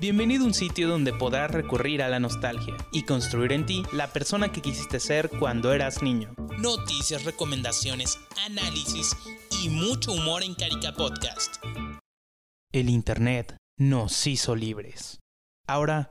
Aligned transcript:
Bienvenido 0.00 0.44
a 0.44 0.48
un 0.48 0.54
sitio 0.54 0.86
donde 0.86 1.14
podrás 1.14 1.50
recurrir 1.50 2.02
a 2.02 2.08
la 2.08 2.20
nostalgia 2.20 2.76
y 2.92 3.04
construir 3.04 3.52
en 3.52 3.64
ti 3.64 3.84
la 3.92 4.12
persona 4.12 4.52
que 4.52 4.60
quisiste 4.60 5.00
ser 5.00 5.30
cuando 5.30 5.72
eras 5.72 6.02
niño. 6.02 6.34
Noticias, 6.58 7.24
recomendaciones, 7.24 8.18
análisis 8.44 9.16
y 9.62 9.70
mucho 9.70 10.12
humor 10.12 10.42
en 10.42 10.54
Carica 10.54 10.92
Podcast. 10.92 11.56
El 12.70 12.90
Internet 12.90 13.56
nos 13.78 14.26
hizo 14.26 14.54
libres. 14.54 15.20
Ahora 15.66 16.10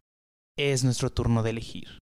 es 0.58 0.84
nuestro 0.84 1.12
turno 1.12 1.44
de 1.44 1.52
elegir. 1.52 2.00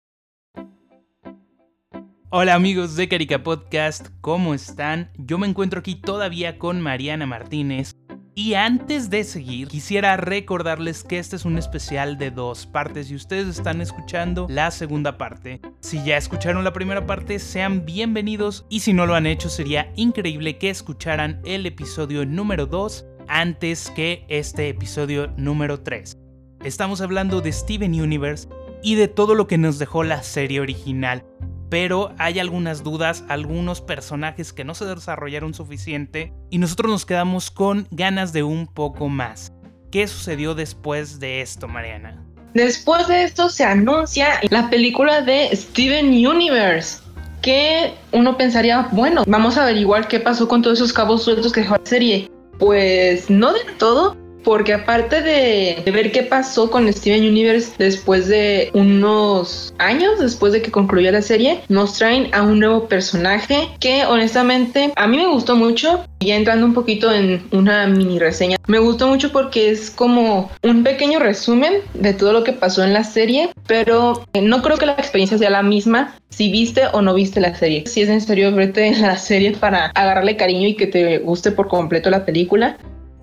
Hola 2.31 2.55
amigos 2.55 2.97
de 2.97 3.09
Carica 3.09 3.43
Podcast, 3.43 4.09
¿cómo 4.21 4.53
están? 4.53 5.11
Yo 5.17 5.39
me 5.39 5.47
encuentro 5.47 5.81
aquí 5.81 5.95
todavía 5.95 6.59
con 6.59 6.83
Mariana 6.83 7.25
Martínez. 7.25 7.98
Y 8.39 8.55
antes 8.55 9.11
de 9.11 9.25
seguir, 9.25 9.67
quisiera 9.67 10.17
recordarles 10.17 11.03
que 11.03 11.19
este 11.19 11.35
es 11.35 11.45
un 11.45 11.59
especial 11.59 12.19
de 12.19 12.31
dos 12.31 12.67
partes 12.67 13.11
y 13.11 13.17
ustedes 13.17 13.49
están 13.49 13.81
escuchando 13.81 14.47
la 14.49 14.71
segunda 14.71 15.19
parte. 15.19 15.61
Si 15.81 16.05
ya 16.05 16.17
escucharon 16.17 16.63
la 16.63 16.73
primera 16.73 17.05
parte, 17.05 17.41
sean 17.41 17.85
bienvenidos 17.85 18.65
y 18.69 18.79
si 18.79 18.93
no 18.93 19.07
lo 19.07 19.17
han 19.17 19.27
hecho, 19.27 19.49
sería 19.49 19.93
increíble 19.97 20.57
que 20.57 20.71
escucharan 20.71 21.41
el 21.45 21.67
episodio 21.67 22.25
número 22.25 22.67
2 22.67 23.07
antes 23.27 23.91
que 23.91 24.25
este 24.29 24.69
episodio 24.69 25.33
número 25.37 25.81
3. 25.81 26.17
Estamos 26.63 27.01
hablando 27.01 27.41
de 27.41 27.51
Steven 27.51 28.01
Universe 28.01 28.49
y 28.85 28.95
de 28.95 29.09
todo 29.09 29.35
lo 29.35 29.49
que 29.49 29.59
nos 29.59 29.81
dejó 29.81 30.05
la 30.05 30.23
serie 30.23 30.61
original 30.61 31.25
pero 31.69 32.15
hay 32.19 32.39
algunas 32.39 32.83
dudas, 32.83 33.25
algunos 33.29 33.81
personajes 33.81 34.53
que 34.53 34.65
no 34.65 34.75
se 34.75 34.87
desarrollaron 34.87 35.55
suficiente 35.55 36.33
y 36.51 36.59
nosotros 36.59 36.91
nos 36.91 37.07
quedamos 37.07 37.51
con 37.51 37.87
ganas 37.91 38.33
de 38.33 38.43
un 38.43 38.67
poco 38.67 39.09
más. 39.09 39.53
¿Qué 39.91 40.07
sucedió 40.07 40.55
después 40.55 41.19
de 41.19 41.41
esto, 41.41 41.69
Mariana? 41.69 42.23
Después 42.55 43.07
de 43.09 43.25
esto 43.25 43.51
se 43.51 43.65
anuncia 43.65 44.41
la 44.51 44.69
película 44.71 45.23
de 45.23 45.51
Steven 45.55 46.07
Universe, 46.27 47.01
que 47.43 47.95
uno 48.13 48.37
pensaría, 48.37 48.89
bueno, 48.93 49.25
vamos 49.27 49.57
a 49.57 49.63
averiguar 49.63 50.09
qué 50.09 50.21
pasó 50.21 50.49
con 50.49 50.63
todos 50.63 50.79
esos 50.79 50.93
cabos 50.93 51.25
sueltos 51.25 51.53
que 51.53 51.61
dejó 51.61 51.77
la 51.77 51.85
serie. 51.85 52.31
Pues 52.59 53.31
no 53.31 53.53
de 53.53 53.61
todo, 53.79 54.17
porque 54.49 54.73
aparte 54.73 55.21
de, 55.21 55.83
ver 55.93 56.11
qué 56.11 56.23
pasó 56.23 56.71
con 56.71 56.91
Steven 56.91 57.21
Universe 57.21 57.73
después 57.77 58.29
de 58.29 58.71
unos 58.73 59.75
años, 59.77 60.19
después 60.19 60.55
de 60.55 60.63
que 60.63 60.71
concluyó 60.71 61.13
la 61.13 61.21
serie, 61.21 61.61
nos 61.69 61.99
traen 61.99 62.31
a 62.33 62.41
un 62.41 62.59
nuevo 62.59 62.89
personaje 62.89 63.69
que 63.79 64.07
honestamente 64.07 64.91
a 64.97 65.07
mí 65.07 65.19
me 65.19 65.27
gustó 65.27 65.55
mucho. 65.55 66.03
Ya 66.21 66.35
entrando 66.35 66.65
un 66.65 66.73
poquito 66.73 67.13
en 67.13 67.47
una 67.53 67.87
mini 67.89 68.19
reseña, 68.19 68.57
me 68.67 68.79
gustó 68.79 69.07
mucho 69.07 69.33
porque 69.33 69.71
es 69.71 69.91
como 69.91 70.51
un 70.63 70.83
pequeño 70.83 71.19
resumen 71.19 71.83
de 71.93 72.15
todo 72.15 72.33
lo 72.33 72.43
que 72.43 72.55
pasó 72.55 72.83
en 72.83 72.95
la 72.95 73.05
serie, 73.05 73.51
pero 73.67 74.25
no 74.33 74.63
creo 74.63 74.79
que 74.79 74.87
la 74.87 74.93
experiencia 74.93 75.37
sea 75.37 75.51
la 75.51 75.63
misma 75.63 76.17
si 76.31 76.51
viste 76.51 76.85
o 76.95 77.03
no 77.03 77.13
viste 77.13 77.39
la 77.39 77.55
serie. 77.55 77.85
Si 77.87 78.01
es 78.01 78.09
necesario 78.09 78.51
verte 78.55 78.97
la 78.97 79.19
serie 79.19 79.53
para 79.53 79.93
agarrarle 79.95 80.39
cariño 80.39 80.69
y 80.69 80.75
que 80.75 80.87
te 80.87 81.19
guste 81.19 81.53
por 81.53 81.69
completo 81.69 82.09
la 82.09 82.25
película. 82.25 82.79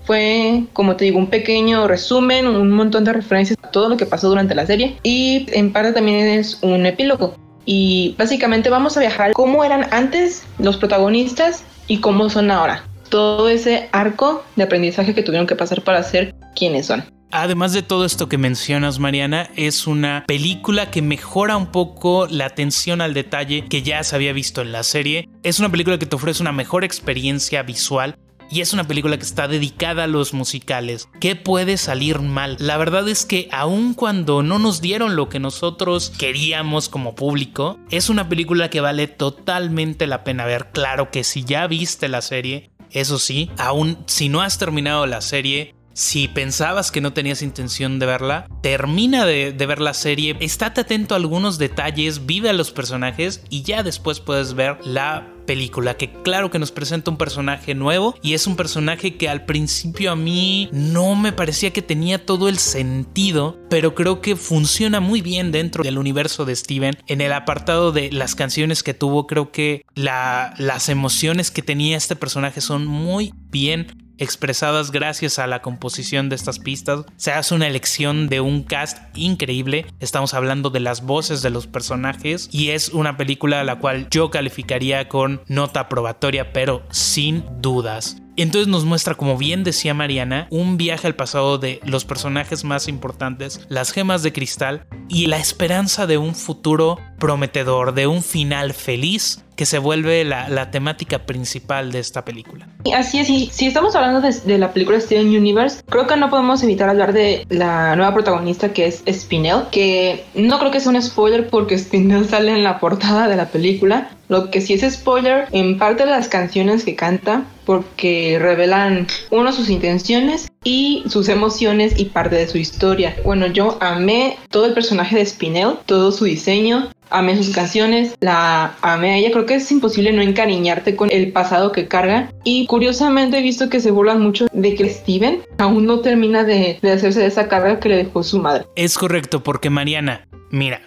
Fue, 0.05 0.65
como 0.73 0.95
te 0.95 1.05
digo, 1.05 1.17
un 1.17 1.27
pequeño 1.27 1.87
resumen, 1.87 2.47
un 2.47 2.71
montón 2.71 3.03
de 3.03 3.13
referencias 3.13 3.57
a 3.61 3.71
todo 3.71 3.89
lo 3.89 3.97
que 3.97 4.05
pasó 4.05 4.29
durante 4.29 4.53
la 4.53 4.65
serie 4.65 4.97
y 5.01 5.47
en 5.51 5.73
parte 5.73 5.93
también 5.93 6.27
es 6.27 6.59
un 6.61 6.85
epílogo. 6.85 7.35
Y 7.65 8.15
básicamente 8.17 8.69
vamos 8.69 8.95
a 8.97 8.99
viajar 8.99 9.33
cómo 9.33 9.63
eran 9.63 9.87
antes 9.91 10.45
los 10.59 10.77
protagonistas 10.77 11.63
y 11.87 11.97
cómo 11.97 12.29
son 12.29 12.51
ahora. 12.51 12.83
Todo 13.09 13.49
ese 13.49 13.89
arco 13.91 14.43
de 14.55 14.63
aprendizaje 14.63 15.15
que 15.15 15.23
tuvieron 15.23 15.47
que 15.47 15.55
pasar 15.55 15.81
para 15.81 16.03
ser 16.03 16.35
quienes 16.55 16.85
son. 16.85 17.03
Además 17.31 17.73
de 17.73 17.81
todo 17.81 18.05
esto 18.05 18.29
que 18.29 18.37
mencionas, 18.37 18.99
Mariana, 18.99 19.49
es 19.55 19.87
una 19.87 20.23
película 20.27 20.91
que 20.91 21.01
mejora 21.01 21.57
un 21.57 21.71
poco 21.71 22.27
la 22.29 22.45
atención 22.45 23.01
al 23.01 23.13
detalle 23.13 23.65
que 23.67 23.81
ya 23.81 24.03
se 24.03 24.15
había 24.15 24.31
visto 24.31 24.61
en 24.61 24.71
la 24.71 24.83
serie. 24.83 25.27
Es 25.44 25.59
una 25.59 25.69
película 25.69 25.97
que 25.97 26.05
te 26.05 26.15
ofrece 26.15 26.44
una 26.44 26.51
mejor 26.51 26.83
experiencia 26.83 27.63
visual 27.63 28.15
y 28.50 28.61
es 28.61 28.73
una 28.73 28.85
película 28.85 29.17
que 29.17 29.23
está 29.23 29.47
dedicada 29.47 30.06
a 30.06 30.07
los 30.07 30.33
musicales. 30.33 31.09
¿Qué 31.19 31.35
puede 31.35 31.78
salir 31.78 32.19
mal? 32.19 32.57
La 32.59 32.78
verdad 32.78 33.07
es 33.07 33.25
que 33.25 33.50
aun 33.51 33.94
cuando 33.94 34.44
no 34.44 34.59
nos 34.59 34.81
dieron 34.81 35.16
lo 35.16 35.29
que 35.29 35.39
nosotros 35.39 36.11
queríamos 36.17 36.89
como 36.89 37.16
público, 37.16 37.79
es 37.89 38.09
una 38.09 38.29
película 38.29 38.69
que 38.69 38.81
vale 38.81 39.07
totalmente 39.07 40.07
la 40.07 40.23
pena 40.23 40.45
ver. 40.45 40.69
Claro 40.72 41.11
que 41.11 41.23
si 41.23 41.44
ya 41.44 41.67
viste 41.67 42.07
la 42.07 42.22
serie, 42.22 42.69
eso 42.91 43.19
sí, 43.19 43.50
aún 43.57 43.97
si 44.06 44.29
no 44.29 44.41
has 44.41 44.57
terminado 44.57 45.06
la 45.06 45.22
serie, 45.22 45.75
si 45.95 46.28
pensabas 46.28 46.91
que 46.91 47.00
no 47.00 47.13
tenías 47.13 47.41
intención 47.41 48.00
de 48.00 48.06
verla, 48.06 48.47
termina 48.61 49.25
de, 49.25 49.51
ver 49.53 49.79
la 49.79 49.94
serie, 49.94 50.35
estate 50.41 50.81
atento 50.81 51.16
a 51.16 51.17
algunos 51.17 51.57
detalles, 51.57 52.25
vive 52.25 52.50
a 52.50 52.53
los 52.53 52.72
personajes 52.72 53.41
y 53.50 53.63
ya 53.63 53.81
después 53.81 54.19
puedes 54.19 54.53
ver 54.53 54.78
la 54.85 55.31
película 55.47 55.95
que 55.95 56.11
claro 56.23 56.51
que 56.51 56.59
nos 56.59 56.72
presenta 56.72 57.11
un 57.11 57.17
personaje 57.17 57.75
nuevo 57.75 58.16
y 58.22 58.33
es 58.33 58.47
un 58.47 58.56
personaje 58.56 59.16
que 59.16 59.29
al 59.29 59.45
principio 59.45 60.11
a 60.11 60.16
mí 60.16 60.69
no 60.73 61.16
me 61.16 61.31
parecía 61.31 61.72
que 61.72 61.81
tenía 61.81 62.25
todo 62.25 62.50
el 62.50 62.57
sentido, 62.57 63.57
pero 63.69 63.95
creo 63.95 64.22
que 64.22 64.35
funciona 64.35 65.00
muy 65.00 65.22
bien 65.22 65.51
dentro 65.51 65.83
del 65.83 65.97
universo 65.97 66.45
de 66.45 66.56
Steven. 66.56 66.97
En 67.07 67.22
el 67.22 67.31
apartado 67.31 67.91
de 67.91 68.12
las 68.12 68.35
canciones 68.35 68.83
que 68.83 68.94
tuvo, 68.94 69.27
creo 69.27 69.51
que 69.51 69.85
las 69.95 70.89
emociones 70.89 71.51
que 71.51 71.62
tenía 71.62 71.95
este 71.95 72.16
personaje 72.16 72.59
son 72.59 72.85
muy 72.85 73.33
bien 73.50 74.04
expresadas 74.17 74.91
gracias 74.91 75.39
a 75.39 75.47
la 75.47 75.61
composición 75.61 76.29
de 76.29 76.35
estas 76.35 76.59
pistas. 76.59 77.05
Se 77.17 77.31
hace 77.31 77.55
una 77.55 77.67
elección 77.67 78.27
de 78.27 78.41
un 78.41 78.63
cast 78.63 78.97
increíble. 79.15 79.85
Estamos 79.99 80.33
hablando 80.33 80.69
de 80.69 80.79
las 80.79 81.03
voces 81.03 81.41
de 81.41 81.49
los 81.49 81.67
personajes 81.67 82.49
y 82.51 82.69
es 82.69 82.89
una 82.89 83.17
película 83.17 83.61
a 83.61 83.63
la 83.63 83.79
cual 83.79 84.07
yo 84.09 84.29
calificaría 84.29 85.07
con 85.07 85.41
nota 85.47 85.89
probatoria, 85.89 86.53
pero 86.53 86.83
sin 86.89 87.43
dudas. 87.61 88.17
Entonces 88.37 88.67
nos 88.67 88.83
muestra, 88.83 89.15
como 89.15 89.37
bien 89.37 89.63
decía 89.63 89.93
Mariana, 89.93 90.47
un 90.49 90.75
viaje 90.75 91.07
al 91.07 91.15
pasado 91.15 91.57
de 91.57 91.79
los 91.85 92.03
personajes 92.03 92.65
más 92.65 92.89
importantes, 92.89 93.65
las 93.69 93.91
gemas 93.91 94.23
de 94.23 94.33
cristal 94.33 94.85
y 95.07 95.27
la 95.27 95.37
esperanza 95.37 96.05
de 96.05 96.17
un 96.17 96.35
futuro 96.35 96.99
prometedor, 97.17 97.93
de 97.93 98.07
un 98.07 98.21
final 98.21 98.73
feliz 98.73 99.44
que 99.55 99.66
se 99.66 99.79
vuelve 99.79 100.23
la, 100.25 100.71
temática 100.71 101.19
principal 101.19 101.91
de 101.91 101.99
esta 101.99 102.25
película. 102.25 102.67
Así 102.93 103.19
es, 103.19 103.29
y 103.29 103.49
si 103.51 103.67
estamos 103.67 103.95
hablando 103.95 104.19
de, 104.21 104.57
la 104.57 104.73
película 104.73 104.99
Steven 104.99 105.27
Universe, 105.27 105.81
creo 105.89 106.07
que 106.07 106.17
no 106.17 106.29
podemos 106.29 106.61
evitar 106.63 106.89
hablar 106.89 107.13
de 107.13 107.45
la 107.49 107.95
nueva 107.95 108.13
protagonista 108.13 108.73
que 108.73 108.88
es 108.88 109.03
Spinel, 109.07 109.63
que 109.71 110.25
no 110.33 110.59
creo 110.59 110.71
que 110.71 110.79
sea 110.79 110.91
un 110.91 111.01
spoiler 111.01 111.47
porque 111.47 111.77
Spinel 111.77 112.27
sale 112.27 112.51
en 112.51 112.63
la 112.63 112.79
portada 112.79 113.27
de 113.27 113.35
la 113.35 113.47
película, 113.47 114.09
lo 114.27 114.49
que 114.49 114.59
sí 114.59 114.73
es 114.73 114.94
spoiler, 114.94 115.47
en 115.51 115.77
parte 115.77 116.03
de 116.03 116.11
las 116.11 116.27
canciones 116.27 116.83
que 116.83 116.95
canta, 116.95 117.44
porque 117.65 118.38
revelan 118.39 119.07
uno 119.31 119.51
sus 119.51 119.69
intenciones 119.69 120.47
y 120.63 121.03
sus 121.07 121.29
emociones 121.29 121.94
y 121.97 122.05
parte 122.05 122.35
de 122.35 122.47
su 122.47 122.57
historia. 122.57 123.15
Bueno, 123.23 123.47
yo 123.47 123.77
amé 123.81 124.38
todo 124.49 124.65
el 124.65 124.73
personaje 124.73 125.15
de 125.17 125.25
Spinel, 125.25 125.75
todo 125.85 126.11
su 126.11 126.25
diseño, 126.25 126.89
amé 127.09 127.35
sus 127.38 127.53
canciones, 127.53 128.16
la 128.21 128.75
amé 128.81 129.11
a 129.11 129.17
ella. 129.17 129.31
Creo 129.31 129.45
que 129.45 129.55
es 129.55 129.71
imposible 129.71 130.13
no 130.13 130.21
encariñarte 130.21 130.95
con 130.95 131.11
el 131.11 131.31
pasado 131.31 131.71
que 131.71 131.88
carga. 131.88 132.31
Y 132.43 132.67
curiosamente 132.67 133.39
he 133.39 133.41
visto 133.41 133.69
que 133.69 133.79
se 133.79 133.91
burlan 133.91 134.21
mucho 134.21 134.47
de 134.51 134.75
que 134.75 134.89
Steven 134.89 135.44
aún 135.57 135.85
no 135.85 135.99
termina 135.99 136.44
de, 136.44 136.79
de 136.81 136.91
hacerse 136.91 137.19
de 137.19 137.27
esa 137.27 137.47
carga 137.47 137.79
que 137.79 137.89
le 137.89 137.97
dejó 137.97 138.23
su 138.23 138.39
madre. 138.39 138.65
Es 138.75 138.97
correcto, 138.97 139.44
porque 139.44 139.69
Mariana, 139.69 140.27
mira, 140.51 140.81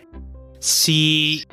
si 0.61 1.45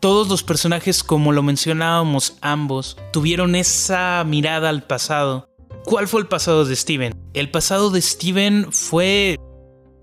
todos 0.00 0.28
los 0.28 0.42
personajes, 0.42 1.04
como 1.04 1.32
lo 1.32 1.42
mencionábamos 1.42 2.36
ambos, 2.40 2.96
tuvieron 3.12 3.54
esa 3.54 4.24
mirada 4.26 4.68
al 4.68 4.82
pasado. 4.82 5.48
¿Cuál 5.84 6.08
fue 6.08 6.20
el 6.20 6.26
pasado 6.26 6.64
de 6.64 6.76
Steven? 6.76 7.14
El 7.34 7.50
pasado 7.50 7.90
de 7.90 8.02
Steven 8.02 8.72
fue 8.72 9.36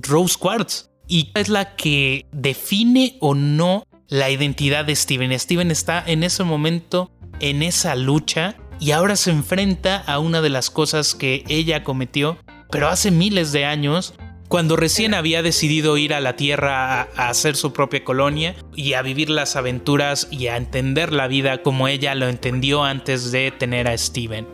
Rose 0.01 0.37
Quartz 0.39 0.89
y 1.07 1.31
es 1.35 1.49
la 1.49 1.75
que 1.75 2.25
define 2.31 3.17
o 3.19 3.35
no 3.35 3.83
la 4.09 4.29
identidad 4.29 4.85
de 4.85 4.95
Steven. 4.95 5.37
Steven 5.37 5.71
está 5.71 6.03
en 6.05 6.23
ese 6.23 6.43
momento 6.43 7.11
en 7.39 7.63
esa 7.63 7.95
lucha 7.95 8.55
y 8.79 8.91
ahora 8.91 9.15
se 9.15 9.31
enfrenta 9.31 9.97
a 9.97 10.19
una 10.19 10.41
de 10.41 10.49
las 10.49 10.69
cosas 10.69 11.15
que 11.15 11.43
ella 11.47 11.83
cometió, 11.83 12.37
pero 12.71 12.89
hace 12.89 13.11
miles 13.11 13.51
de 13.51 13.65
años 13.65 14.13
cuando 14.47 14.75
recién 14.75 15.13
había 15.13 15.43
decidido 15.43 15.95
ir 15.97 16.13
a 16.13 16.21
la 16.21 16.35
Tierra 16.35 17.01
a, 17.01 17.29
hacer 17.29 17.55
su 17.55 17.71
propia 17.71 18.03
colonia 18.03 18.55
y 18.75 18.93
a 18.93 19.03
vivir 19.03 19.29
las 19.29 19.55
aventuras 19.55 20.27
y 20.31 20.47
a 20.47 20.57
entender 20.57 21.13
la 21.13 21.27
vida 21.27 21.61
como 21.61 21.87
ella 21.87 22.15
lo 22.15 22.27
entendió 22.27 22.83
antes 22.83 23.31
de 23.31 23.51
tener 23.51 23.87
a 23.87 23.95
Steven. 23.95 24.47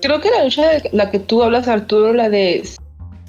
Creo 0.00 0.20
que 0.20 0.30
la 0.30 0.44
lucha 0.44 0.66
de 0.68 0.88
la 0.92 1.10
que 1.10 1.18
tú 1.18 1.42
hablas, 1.42 1.68
Arturo, 1.68 2.14
la 2.14 2.30
de, 2.30 2.66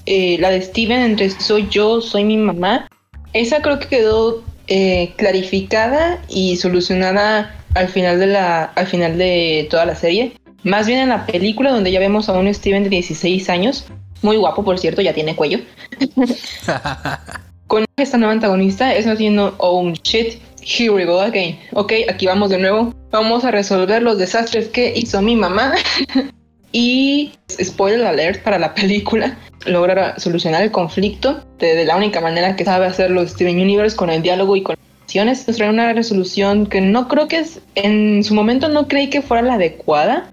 eh, 0.05 0.37
la 0.39 0.49
de 0.49 0.61
Steven 0.61 1.01
entre 1.01 1.29
soy 1.29 1.67
yo, 1.69 1.99
soy 1.99 2.23
mi 2.23 2.37
mamá, 2.37 2.87
esa 3.33 3.61
creo 3.61 3.79
que 3.79 3.87
quedó 3.87 4.43
eh, 4.67 5.13
clarificada 5.17 6.21
y 6.27 6.57
solucionada 6.57 7.55
al 7.75 7.87
final, 7.89 8.19
de 8.19 8.27
la, 8.27 8.63
al 8.63 8.87
final 8.87 9.17
de 9.17 9.67
toda 9.69 9.85
la 9.85 9.95
serie. 9.95 10.33
Más 10.63 10.87
bien 10.87 10.99
en 10.99 11.09
la 11.09 11.25
película 11.25 11.71
donde 11.71 11.91
ya 11.91 11.99
vemos 11.99 12.29
a 12.29 12.33
un 12.33 12.53
Steven 12.53 12.83
de 12.83 12.89
16 12.89 13.49
años 13.49 13.85
muy 14.21 14.37
guapo 14.37 14.63
por 14.63 14.79
cierto, 14.79 15.01
ya 15.01 15.13
tiene 15.13 15.35
cuello. 15.35 15.59
Con 17.67 17.85
esta 17.97 18.17
nueva 18.17 18.33
antagonista 18.33 18.95
es 18.95 19.07
haciendo, 19.07 19.55
oh 19.57 19.91
shit, 20.03 20.39
here 20.61 20.89
we 20.89 21.05
go 21.05 21.19
again. 21.19 21.59
Ok, 21.73 21.93
aquí 22.09 22.25
vamos 22.25 22.49
de 22.49 22.57
nuevo. 22.57 22.93
Vamos 23.11 23.43
a 23.43 23.51
resolver 23.51 24.01
los 24.01 24.17
desastres 24.17 24.69
que 24.69 24.93
hizo 24.95 25.21
mi 25.21 25.35
mamá. 25.35 25.73
y 26.71 27.31
spoiler 27.61 28.05
alert 28.05 28.43
para 28.43 28.59
la 28.59 28.73
película, 28.75 29.37
logra 29.65 30.19
solucionar 30.19 30.63
el 30.63 30.71
conflicto 30.71 31.43
de, 31.59 31.85
la 31.85 31.95
única 31.95 32.21
manera 32.21 32.55
que 32.55 32.65
sabe 32.65 32.85
hacerlo 32.85 33.27
Steven 33.27 33.59
Universe 33.59 33.95
con 33.95 34.09
el 34.09 34.21
diálogo 34.21 34.55
y 34.55 34.63
con 34.63 34.75
las 34.75 35.01
acciones. 35.03 35.47
Nos 35.47 35.59
una 35.59 35.93
resolución 35.93 36.67
que 36.67 36.81
no 36.81 37.07
creo 37.07 37.27
que 37.27 37.39
es, 37.39 37.61
en 37.75 38.23
su 38.23 38.33
momento 38.33 38.69
no 38.69 38.87
creí 38.87 39.09
que 39.09 39.21
fuera 39.21 39.43
la 39.43 39.55
adecuada, 39.55 40.31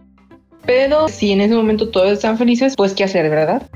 pero 0.67 1.09
si 1.09 1.33
en 1.33 1.41
ese 1.41 1.55
momento 1.55 1.89
todos 1.89 2.13
están 2.13 2.39
felices, 2.39 2.75
pues 2.77 2.95
qué 2.95 3.05
hacer, 3.05 3.29
¿verdad? 3.29 3.69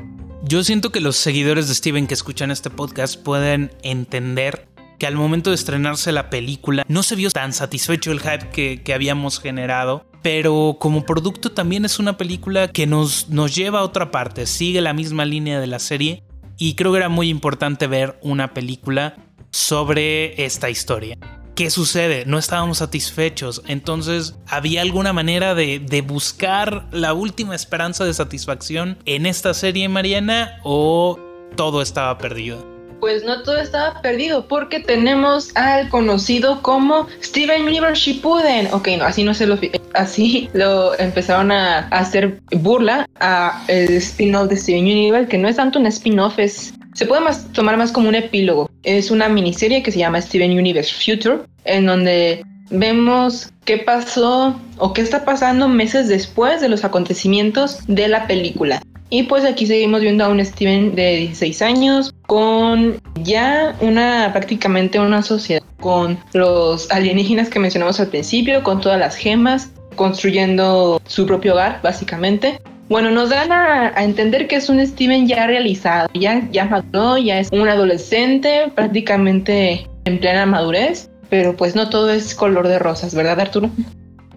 Yo 0.45 0.65
siento 0.65 0.91
que 0.91 1.01
los 1.01 1.17
seguidores 1.17 1.69
de 1.69 1.75
Steven 1.75 2.07
que 2.07 2.15
escuchan 2.15 2.51
este 2.51 2.71
podcast 2.71 3.23
pueden 3.23 3.71
entender 3.83 4.68
que 4.99 5.07
al 5.07 5.15
momento 5.15 5.51
de 5.51 5.57
estrenarse 5.57 6.13
la 6.13 6.31
película 6.31 6.85
no 6.89 7.03
se 7.03 7.17
vio 7.17 7.31
tan 7.31 7.53
satisfecho 7.53 8.13
el 8.13 8.21
hype 8.21 8.51
que, 8.51 8.83
que 8.83 8.95
habíamos 8.95 9.41
generado 9.41 10.09
pero 10.23 10.77
como 10.79 11.05
producto 11.05 11.53
también 11.53 11.85
es 11.85 11.99
una 11.99 12.17
película 12.17 12.69
que 12.69 12.87
nos, 12.87 13.29
nos 13.29 13.55
lleva 13.55 13.81
a 13.81 13.85
otra 13.85 14.11
parte, 14.11 14.47
sigue 14.47 14.81
la 14.81 14.93
misma 14.93 15.25
línea 15.25 15.61
de 15.61 15.67
la 15.67 15.79
serie 15.79 16.23
y 16.57 16.75
creo 16.75 16.93
que 16.93 16.99
era 16.99 17.09
muy 17.09 17.29
importante 17.29 17.87
ver 17.87 18.19
una 18.23 18.53
película 18.53 19.17
sobre 19.51 20.45
esta 20.45 20.71
historia. 20.71 21.17
¿Qué 21.55 21.71
sucede? 21.71 22.25
No 22.27 22.39
estábamos 22.39 22.79
satisfechos, 22.79 23.63
entonces 23.67 24.37
había 24.47 24.83
alguna 24.83 25.13
manera 25.13 25.55
de, 25.55 25.81
de, 25.81 26.03
buscar 26.03 26.87
la 26.93 27.15
última 27.15 27.57
esperanza 27.57 28.05
de 28.05 28.15
satisfacción 28.15 28.99
en 29.07 29.27
esta 29.27 29.55
serie, 29.55 29.89
Mariana, 29.89 30.61
o 30.63 31.19
todo 31.57 31.83
estaba 31.83 32.17
perdido 32.19 32.78
pues 33.01 33.25
no 33.25 33.43
todo 33.43 33.59
estaba 33.59 34.01
perdido 34.03 34.47
porque 34.47 34.81
tenemos 34.81 35.55
al 35.57 35.89
conocido 35.89 36.63
como 36.63 37.07
Steven 37.23 37.63
Universe 37.63 38.01
Shippuden. 38.01 38.69
Ok, 38.73 38.89
no, 38.99 39.05
así 39.05 39.25
no 39.25 39.35
se 39.35 39.47
lo 39.47 39.59
así 39.95 40.49
lo 40.53 40.99
empezaron 40.99 41.51
a, 41.51 41.89
hacer 41.89 42.41
burla 42.53 43.09
a 43.21 43.65
el 43.69 43.95
spin-off 43.95 44.49
de 44.49 44.57
Steven 44.57 44.85
Universe, 44.85 45.29
que 45.29 45.39
no 45.39 45.49
es 45.49 45.57
tanto 45.57 45.79
un 45.79 45.87
spin-off, 45.87 46.39
es 46.39 46.75
se 46.95 47.07
puede 47.07 47.21
más, 47.21 47.53
tomar 47.53 47.77
más 47.77 47.93
como 47.93 48.09
un 48.09 48.17
epílogo. 48.17 48.69
Es 48.83 49.13
una 49.13 49.29
miniserie 49.29 49.83
que 49.83 49.93
se 49.93 50.01
llama 50.01 50.21
Steven 50.21 50.51
Universe 50.51 50.93
Future, 50.93 51.43
en 51.65 51.87
donde 51.87 52.45
vemos 52.71 53.53
qué 53.65 53.79
pasó 53.79 54.59
o 54.79 54.93
qué 54.93 55.03
está 55.03 55.25
pasando 55.25 55.69
meses 55.69 56.09
después 56.09 56.61
de 56.61 56.69
los 56.69 56.85
acontecimientos 56.85 57.79
de 57.87 58.09
la 58.09 58.27
película. 58.27 58.83
Y 59.11 59.23
pues 59.23 59.45
aquí 59.45 59.67
seguimos 59.67 60.03
viendo 60.03 60.25
a 60.25 60.29
un 60.29 60.45
Steven 60.45 60.95
de 60.95 61.17
16 61.17 61.63
años 61.63 62.15
con 62.27 63.01
ya 63.23 63.75
una 63.81 64.31
prácticamente 64.33 65.01
una 65.01 65.23
sociedad 65.23 65.63
con 65.81 66.19
los 66.35 66.91
alienígenas 66.91 67.49
que 67.49 67.59
mencionamos 67.59 68.01
al 68.01 68.09
principio, 68.09 68.63
con 68.63 68.81
todas 68.81 68.99
las 68.99 69.17
gemas, 69.17 69.71
construyendo 69.97 71.01
su 71.07 71.27
propio 71.27 71.55
hogar 71.55 71.81
básicamente. 71.83 72.61
Bueno, 72.89 73.11
nos 73.11 73.31
dan 73.31 73.53
a, 73.53 73.93
entender 74.03 74.47
que 74.47 74.57
es 74.57 74.69
un 74.69 74.85
Steven 74.87 75.27
ya 75.27 75.47
realizado, 75.47 76.09
ya, 76.15 76.49
ya 76.51 76.65
maduró, 76.65 77.19
ya 77.19 77.39
es 77.39 77.51
un 77.53 77.69
adolescente 77.69 78.73
prácticamente 78.75 79.87
en 80.05 80.19
plena 80.19 80.47
madurez, 80.47 81.11
pero 81.29 81.55
pues 81.55 81.75
no 81.75 81.91
todo 81.91 82.11
es 82.11 82.35
color 82.35 82.67
de 82.67 82.79
rosas, 82.79 83.15
¿verdad 83.15 83.41
Arturo? 83.41 83.71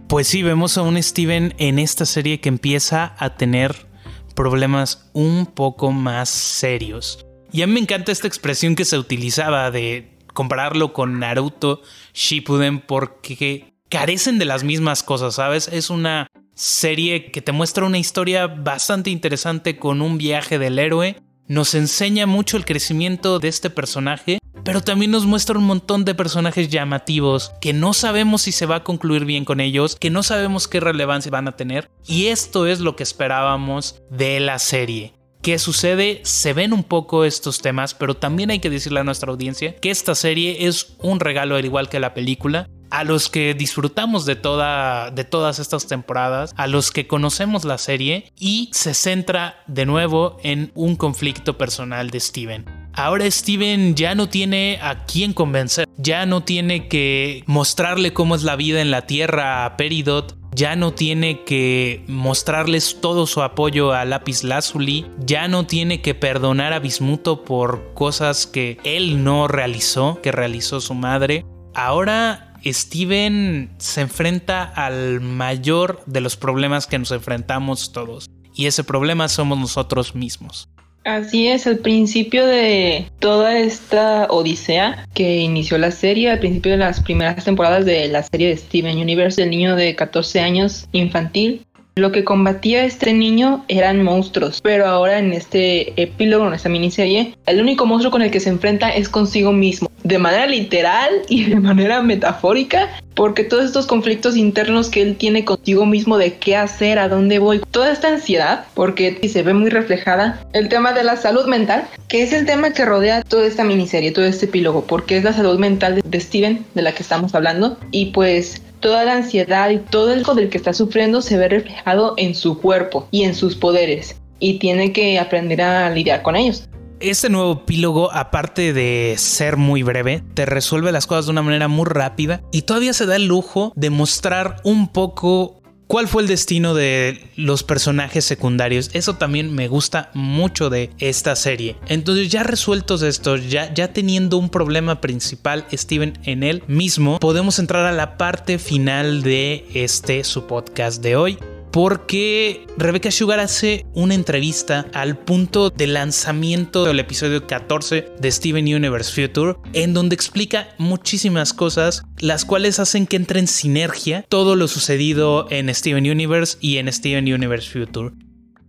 Pues 0.07 0.27
sí, 0.27 0.43
vemos 0.43 0.77
a 0.77 0.81
un 0.81 1.01
Steven 1.01 1.53
en 1.57 1.79
esta 1.79 2.05
serie 2.05 2.41
que 2.41 2.49
empieza 2.49 3.15
a 3.17 3.35
tener 3.35 3.90
problemas 4.31 5.09
un 5.13 5.45
poco 5.45 5.91
más 5.91 6.29
serios. 6.29 7.25
Y 7.51 7.61
a 7.61 7.67
mí 7.67 7.73
me 7.73 7.79
encanta 7.79 8.11
esta 8.11 8.27
expresión 8.27 8.75
que 8.75 8.85
se 8.85 8.97
utilizaba 8.97 9.71
de 9.71 10.17
compararlo 10.33 10.93
con 10.93 11.19
Naruto 11.19 11.81
Shippuden 12.13 12.79
porque 12.79 13.73
carecen 13.89 14.39
de 14.39 14.45
las 14.45 14.63
mismas 14.63 15.03
cosas, 15.03 15.35
¿sabes? 15.35 15.67
Es 15.67 15.89
una 15.89 16.27
serie 16.55 17.31
que 17.31 17.41
te 17.41 17.51
muestra 17.51 17.85
una 17.85 17.97
historia 17.97 18.47
bastante 18.47 19.09
interesante 19.09 19.77
con 19.77 20.01
un 20.01 20.17
viaje 20.17 20.59
del 20.59 20.79
héroe. 20.79 21.17
Nos 21.47 21.75
enseña 21.75 22.25
mucho 22.25 22.55
el 22.55 22.65
crecimiento 22.65 23.39
de 23.39 23.49
este 23.49 23.69
personaje 23.69 24.40
pero 24.63 24.81
también 24.81 25.11
nos 25.11 25.25
muestra 25.25 25.57
un 25.57 25.65
montón 25.65 26.05
de 26.05 26.15
personajes 26.15 26.69
llamativos 26.69 27.51
que 27.61 27.73
no 27.73 27.93
sabemos 27.93 28.43
si 28.43 28.51
se 28.51 28.65
va 28.65 28.77
a 28.77 28.83
concluir 28.83 29.25
bien 29.25 29.45
con 29.45 29.59
ellos, 29.59 29.95
que 29.95 30.09
no 30.09 30.23
sabemos 30.23 30.67
qué 30.67 30.79
relevancia 30.79 31.31
van 31.31 31.47
a 31.47 31.55
tener. 31.55 31.89
Y 32.05 32.27
esto 32.27 32.67
es 32.67 32.79
lo 32.79 32.95
que 32.95 33.03
esperábamos 33.03 34.01
de 34.09 34.39
la 34.39 34.59
serie. 34.59 35.13
¿Qué 35.41 35.57
sucede? 35.57 36.21
Se 36.23 36.53
ven 36.53 36.71
un 36.71 36.83
poco 36.83 37.25
estos 37.25 37.61
temas, 37.61 37.95
pero 37.95 38.15
también 38.15 38.51
hay 38.51 38.59
que 38.59 38.69
decirle 38.69 38.99
a 38.99 39.03
nuestra 39.03 39.31
audiencia 39.31 39.75
que 39.75 39.89
esta 39.89 40.13
serie 40.13 40.67
es 40.67 40.95
un 40.99 41.19
regalo 41.19 41.55
al 41.55 41.65
igual 41.65 41.89
que 41.89 41.99
la 41.99 42.13
película. 42.13 42.69
A 42.91 43.05
los 43.05 43.29
que 43.29 43.53
disfrutamos 43.53 44.25
de, 44.25 44.35
toda, 44.35 45.09
de 45.11 45.23
todas 45.23 45.59
estas 45.59 45.87
temporadas, 45.87 46.53
a 46.57 46.67
los 46.67 46.91
que 46.91 47.07
conocemos 47.07 47.63
la 47.63 47.77
serie 47.77 48.31
y 48.37 48.69
se 48.73 48.93
centra 48.93 49.63
de 49.65 49.85
nuevo 49.85 50.37
en 50.43 50.71
un 50.75 50.97
conflicto 50.97 51.57
personal 51.57 52.09
de 52.09 52.19
Steven. 52.19 52.80
Ahora 52.93 53.29
Steven 53.29 53.95
ya 53.95 54.15
no 54.15 54.27
tiene 54.27 54.79
a 54.81 55.05
quién 55.05 55.33
convencer, 55.33 55.87
ya 55.97 56.25
no 56.25 56.43
tiene 56.43 56.87
que 56.87 57.43
mostrarle 57.47 58.13
cómo 58.13 58.35
es 58.35 58.43
la 58.43 58.55
vida 58.55 58.81
en 58.81 58.91
la 58.91 59.07
Tierra 59.07 59.65
a 59.65 59.77
Peridot, 59.77 60.37
ya 60.53 60.75
no 60.75 60.93
tiene 60.93 61.43
que 61.45 62.03
mostrarles 62.07 62.99
todo 62.99 63.25
su 63.27 63.41
apoyo 63.41 63.93
a 63.93 64.03
Lapis 64.03 64.43
Lazuli, 64.43 65.05
ya 65.19 65.47
no 65.47 65.65
tiene 65.65 66.01
que 66.01 66.13
perdonar 66.15 66.73
a 66.73 66.79
Bismuto 66.79 67.45
por 67.45 67.93
cosas 67.93 68.45
que 68.45 68.77
él 68.83 69.23
no 69.23 69.47
realizó, 69.47 70.19
que 70.21 70.33
realizó 70.33 70.81
su 70.81 70.93
madre. 70.93 71.45
Ahora 71.73 72.53
Steven 72.65 73.73
se 73.77 74.01
enfrenta 74.01 74.63
al 74.63 75.21
mayor 75.21 76.03
de 76.05 76.19
los 76.19 76.35
problemas 76.35 76.87
que 76.87 76.99
nos 76.99 77.11
enfrentamos 77.11 77.93
todos, 77.93 78.29
y 78.53 78.65
ese 78.65 78.83
problema 78.83 79.29
somos 79.29 79.57
nosotros 79.57 80.13
mismos. 80.13 80.67
Así 81.03 81.47
es, 81.47 81.65
al 81.65 81.79
principio 81.79 82.45
de 82.45 83.07
toda 83.19 83.57
esta 83.57 84.27
odisea 84.29 85.07
que 85.15 85.37
inició 85.37 85.79
la 85.79 85.89
serie, 85.89 86.29
al 86.29 86.39
principio 86.39 86.73
de 86.73 86.77
las 86.77 87.01
primeras 87.01 87.43
temporadas 87.43 87.85
de 87.85 88.07
la 88.07 88.21
serie 88.21 88.49
de 88.49 88.57
Steven 88.57 88.97
Universe, 88.97 89.41
el 89.41 89.49
niño 89.49 89.75
de 89.75 89.95
14 89.95 90.41
años 90.41 90.87
infantil, 90.91 91.65
lo 91.95 92.11
que 92.11 92.23
combatía 92.23 92.85
este 92.85 93.13
niño 93.13 93.65
eran 93.67 94.01
monstruos, 94.01 94.61
pero 94.61 94.87
ahora 94.87 95.19
en 95.19 95.33
este 95.33 96.01
epílogo, 96.01 96.47
en 96.47 96.53
esta 96.53 96.69
miniserie, 96.69 97.35
el 97.45 97.61
único 97.61 97.85
monstruo 97.85 98.11
con 98.11 98.21
el 98.21 98.31
que 98.31 98.39
se 98.39 98.49
enfrenta 98.49 98.89
es 98.89 99.09
consigo 99.09 99.51
mismo, 99.51 99.91
de 100.03 100.17
manera 100.17 100.47
literal 100.47 101.09
y 101.27 101.43
de 101.45 101.57
manera 101.57 102.01
metafórica, 102.01 102.89
porque 103.13 103.43
todos 103.43 103.65
estos 103.65 103.87
conflictos 103.87 104.37
internos 104.37 104.89
que 104.89 105.01
él 105.01 105.17
tiene 105.17 105.43
consigo 105.43 105.85
mismo 105.85 106.17
de 106.17 106.35
qué 106.35 106.55
hacer, 106.55 106.97
a 106.97 107.09
dónde 107.09 107.39
voy, 107.39 107.61
toda 107.71 107.91
esta 107.91 108.07
ansiedad, 108.07 108.65
porque 108.73 109.19
se 109.27 109.43
ve 109.43 109.53
muy 109.53 109.69
reflejada 109.69 110.41
el 110.53 110.69
tema 110.69 110.93
de 110.93 111.03
la 111.03 111.17
salud 111.17 111.45
mental, 111.45 111.85
que 112.07 112.23
es 112.23 112.31
el 112.31 112.45
tema 112.45 112.71
que 112.71 112.85
rodea 112.85 113.21
toda 113.21 113.45
esta 113.45 113.65
miniserie, 113.65 114.11
todo 114.11 114.25
este 114.25 114.45
epílogo, 114.45 114.85
porque 114.85 115.17
es 115.17 115.25
la 115.25 115.33
salud 115.33 115.59
mental 115.59 116.01
de 116.03 116.19
Steven 116.21 116.65
de 116.73 116.81
la 116.81 116.93
que 116.93 117.03
estamos 117.03 117.35
hablando, 117.35 117.77
y 117.91 118.07
pues 118.07 118.61
toda 118.81 119.05
la 119.05 119.13
ansiedad 119.13 119.69
y 119.69 119.77
todo 119.77 120.11
el 120.13 120.23
del 120.23 120.49
que 120.49 120.57
está 120.57 120.73
sufriendo 120.73 121.21
se 121.21 121.37
ve 121.37 121.47
reflejado 121.47 122.15
en 122.17 122.35
su 122.35 122.59
cuerpo 122.59 123.07
y 123.11 123.23
en 123.23 123.35
sus 123.35 123.55
poderes 123.55 124.21
y 124.39 124.59
tiene 124.59 124.91
que 124.91 125.19
aprender 125.19 125.61
a 125.61 125.89
lidiar 125.89 126.21
con 126.21 126.35
ellos. 126.35 126.67
Este 126.99 127.29
nuevo 127.29 127.53
epílogo, 127.63 128.11
aparte 128.11 128.73
de 128.73 129.15
ser 129.17 129.57
muy 129.57 129.81
breve, 129.81 130.23
te 130.35 130.45
resuelve 130.45 130.91
las 130.91 131.07
cosas 131.07 131.25
de 131.25 131.31
una 131.31 131.41
manera 131.41 131.67
muy 131.67 131.85
rápida 131.85 132.41
y 132.51 132.63
todavía 132.63 132.93
se 132.93 133.07
da 133.07 133.15
el 133.15 133.25
lujo 133.25 133.73
de 133.75 133.89
mostrar 133.89 134.57
un 134.63 134.87
poco 134.87 135.60
¿Cuál 135.91 136.07
fue 136.07 136.21
el 136.21 136.29
destino 136.29 136.73
de 136.73 137.21
los 137.35 137.63
personajes 137.63 138.23
secundarios? 138.23 138.91
Eso 138.93 139.17
también 139.17 139.53
me 139.53 139.67
gusta 139.67 140.09
mucho 140.13 140.69
de 140.69 140.89
esta 140.99 141.35
serie. 141.35 141.75
Entonces 141.89 142.29
ya 142.29 142.43
resueltos 142.43 143.01
estos, 143.01 143.49
ya, 143.49 143.73
ya 143.73 143.91
teniendo 143.91 144.37
un 144.37 144.47
problema 144.47 145.01
principal 145.01 145.65
Steven 145.73 146.17
en 146.23 146.43
él 146.43 146.63
mismo, 146.67 147.19
podemos 147.19 147.59
entrar 147.59 147.85
a 147.85 147.91
la 147.91 148.17
parte 148.17 148.57
final 148.57 149.21
de 149.21 149.65
este 149.73 150.23
su 150.23 150.47
podcast 150.47 151.03
de 151.03 151.17
hoy 151.17 151.37
porque 151.71 152.67
Rebecca 152.77 153.11
Sugar 153.11 153.39
hace 153.39 153.85
una 153.93 154.13
entrevista 154.13 154.87
al 154.93 155.17
punto 155.17 155.69
de 155.69 155.87
lanzamiento 155.87 156.83
del 156.83 156.99
episodio 156.99 157.47
14 157.47 158.07
de 158.19 158.31
Steven 158.31 158.65
Universe 158.65 159.11
Future, 159.11 159.57
en 159.73 159.93
donde 159.93 160.15
explica 160.15 160.69
muchísimas 160.77 161.53
cosas, 161.53 162.03
las 162.19 162.43
cuales 162.43 162.79
hacen 162.79 163.07
que 163.07 163.15
entre 163.15 163.39
en 163.39 163.47
sinergia 163.47 164.25
todo 164.27 164.55
lo 164.55 164.67
sucedido 164.67 165.47
en 165.49 165.73
Steven 165.73 166.09
Universe 166.09 166.57
y 166.59 166.77
en 166.77 166.91
Steven 166.91 167.33
Universe 167.33 167.69
Future. 167.69 168.13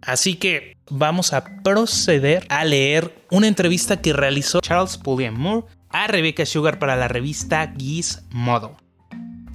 Así 0.01 0.37
que 0.37 0.77
vamos 0.91 1.33
a 1.33 1.45
proceder 1.63 2.47
a 2.49 2.65
leer 2.65 3.15
una 3.31 3.49
entrevista 3.49 4.01
que 4.01 4.13
realizó 4.13 4.61
Charles 4.61 4.97
Pulliam 4.97 5.35
Moore 5.35 5.67
a 5.91 6.07
Rebecca 6.07 6.47
Sugar 6.47 6.79
para 6.79 6.97
la 6.97 7.09
revista 7.09 7.73
Gizmodo. 7.77 8.77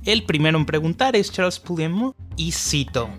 El 0.04 0.24
primero 0.24 0.58
en 0.58 0.66
preguntar 0.66 1.16
es 1.16 1.32
Charles 1.32 1.60
Pulliam 1.60 1.92
Moore 1.92 2.18
y 2.38 2.51
cito. 2.51 3.10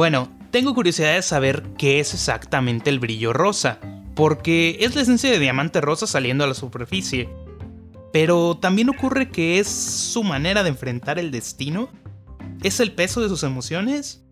Bueno, 0.00 0.30
Tengo 0.50 0.74
curiosidad 0.74 1.14
de 1.14 1.20
saber 1.20 1.62
qué 1.76 2.00
es 2.00 2.14
exactamente 2.14 2.88
el 2.88 3.00
brillo 3.00 3.34
rosa, 3.34 3.80
porque 4.14 4.78
es 4.80 4.94
la 4.94 5.02
esencia 5.02 5.30
de 5.30 5.38
diamante 5.38 5.82
rosa 5.82 6.06
saliendo 6.06 6.42
a 6.42 6.46
la 6.46 6.54
superficie. 6.54 7.28
Pero 8.10 8.56
también 8.56 8.88
ocurre 8.88 9.28
que 9.28 9.58
es 9.58 9.68
su 9.68 10.24
manera 10.24 10.62
de 10.62 10.70
enfrentar 10.70 11.18
el 11.18 11.30
destino. 11.30 11.90
¿Es 12.62 12.80
el 12.80 12.92
peso 12.92 13.20
de 13.20 13.28
sus 13.28 13.42
emociones? 13.42 14.24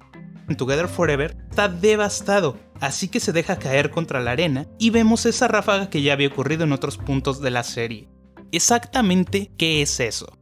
En 0.48 0.56
Together 0.56 0.88
Forever 0.88 1.37
está 1.50 1.68
devastado, 1.68 2.56
así 2.80 3.08
que 3.08 3.20
se 3.20 3.32
deja 3.34 3.58
caer 3.58 3.90
contra 3.90 4.22
la 4.22 4.30
arena 4.30 4.66
y 4.78 4.88
vemos 4.88 5.26
esa 5.26 5.48
ráfaga 5.48 5.90
que 5.90 6.00
ya 6.00 6.14
había 6.14 6.28
ocurrido 6.28 6.64
en 6.64 6.72
otros 6.72 6.96
puntos 6.96 7.42
de 7.42 7.50
la 7.50 7.62
serie. 7.62 8.08
Exactamente, 8.52 9.50
¿qué 9.58 9.82
es 9.82 10.00
eso? 10.00 10.32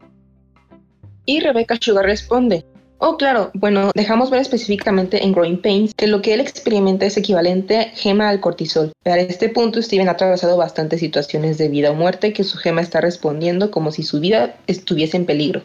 Y 1.25 1.41
Rebecca 1.41 1.77
Sugar 1.81 2.05
responde, 2.05 2.65
Oh, 2.99 3.17
claro. 3.17 3.51
Bueno, 3.55 3.91
dejamos 3.95 4.31
ver 4.31 4.41
específicamente 4.41 5.23
en 5.23 5.33
Growing 5.33 5.61
Pains 5.61 5.95
que 5.95 6.07
lo 6.07 6.23
que 6.23 6.33
él 6.33 6.41
experimenta 6.41 7.05
es 7.05 7.17
equivalente 7.17 7.91
gema 7.95 8.29
al 8.29 8.41
cortisol. 8.41 8.93
Para 9.03 9.21
este 9.21 9.49
punto, 9.51 9.83
Steven 9.83 10.09
ha 10.09 10.13
atravesado 10.13 10.57
bastantes 10.57 11.01
situaciones 11.01 11.59
de 11.59 11.69
vida 11.69 11.91
o 11.91 11.95
muerte 11.95 12.33
que 12.33 12.45
su 12.45 12.57
gema 12.57 12.81
está 12.81 13.01
respondiendo 13.01 13.71
como 13.71 13.93
si 13.93 14.03
su 14.03 14.21
vida 14.21 14.57
estuviese 14.67 15.19
en 15.19 15.27
peligro. 15.27 15.63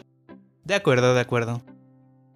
De 0.64 0.74
acuerdo, 0.74 1.14
de 1.14 1.20
acuerdo. 1.20 1.62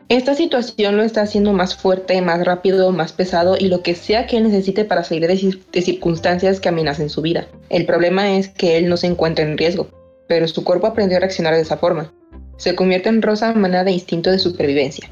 Esta 0.09 0.35
situación 0.35 0.97
lo 0.97 1.03
está 1.03 1.23
haciendo 1.23 1.53
más 1.53 1.77
fuerte, 1.77 2.23
más 2.23 2.45
rápido, 2.45 2.93
más 2.93 3.13
pesado 3.13 3.57
y 3.59 3.69
lo 3.69 3.83
que 3.83 3.97
sea 3.97 4.27
que 4.27 4.37
él 4.37 4.45
necesite 4.45 4.85
para 4.85 5.03
salir 5.03 5.27
de, 5.27 5.59
de 5.73 5.83
circunstancias 5.83 6.61
que 6.61 6.69
amenacen 6.69 7.11
su 7.11 7.23
vida. 7.23 7.49
El 7.71 7.87
problema 7.87 8.37
es 8.37 8.49
que 8.49 8.77
él 8.77 8.89
no 8.89 8.97
se 8.97 9.09
encuentra 9.09 9.45
en 9.45 9.59
riesgo, 9.59 9.89
pero 10.29 10.47
su 10.47 10.63
cuerpo 10.63 10.87
aprendió 10.87 11.17
a 11.17 11.21
reaccionar 11.21 11.55
de 11.55 11.63
esa 11.63 11.77
forma 11.77 12.13
se 12.57 12.75
convierte 12.75 13.09
en 13.09 13.23
rosa 13.23 13.53
manera 13.55 13.85
de 13.85 13.93
instinto 13.93 14.31
de 14.31 14.39
supervivencia. 14.39 15.11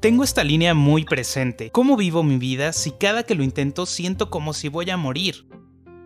Tengo 0.00 0.24
esta 0.24 0.44
línea 0.44 0.74
muy 0.74 1.04
presente. 1.04 1.70
¿Cómo 1.70 1.96
vivo 1.96 2.22
mi 2.22 2.36
vida 2.36 2.72
si 2.72 2.90
cada 2.92 3.22
que 3.22 3.34
lo 3.34 3.42
intento 3.42 3.86
siento 3.86 4.30
como 4.30 4.52
si 4.52 4.68
voy 4.68 4.90
a 4.90 4.96
morir? 4.96 5.48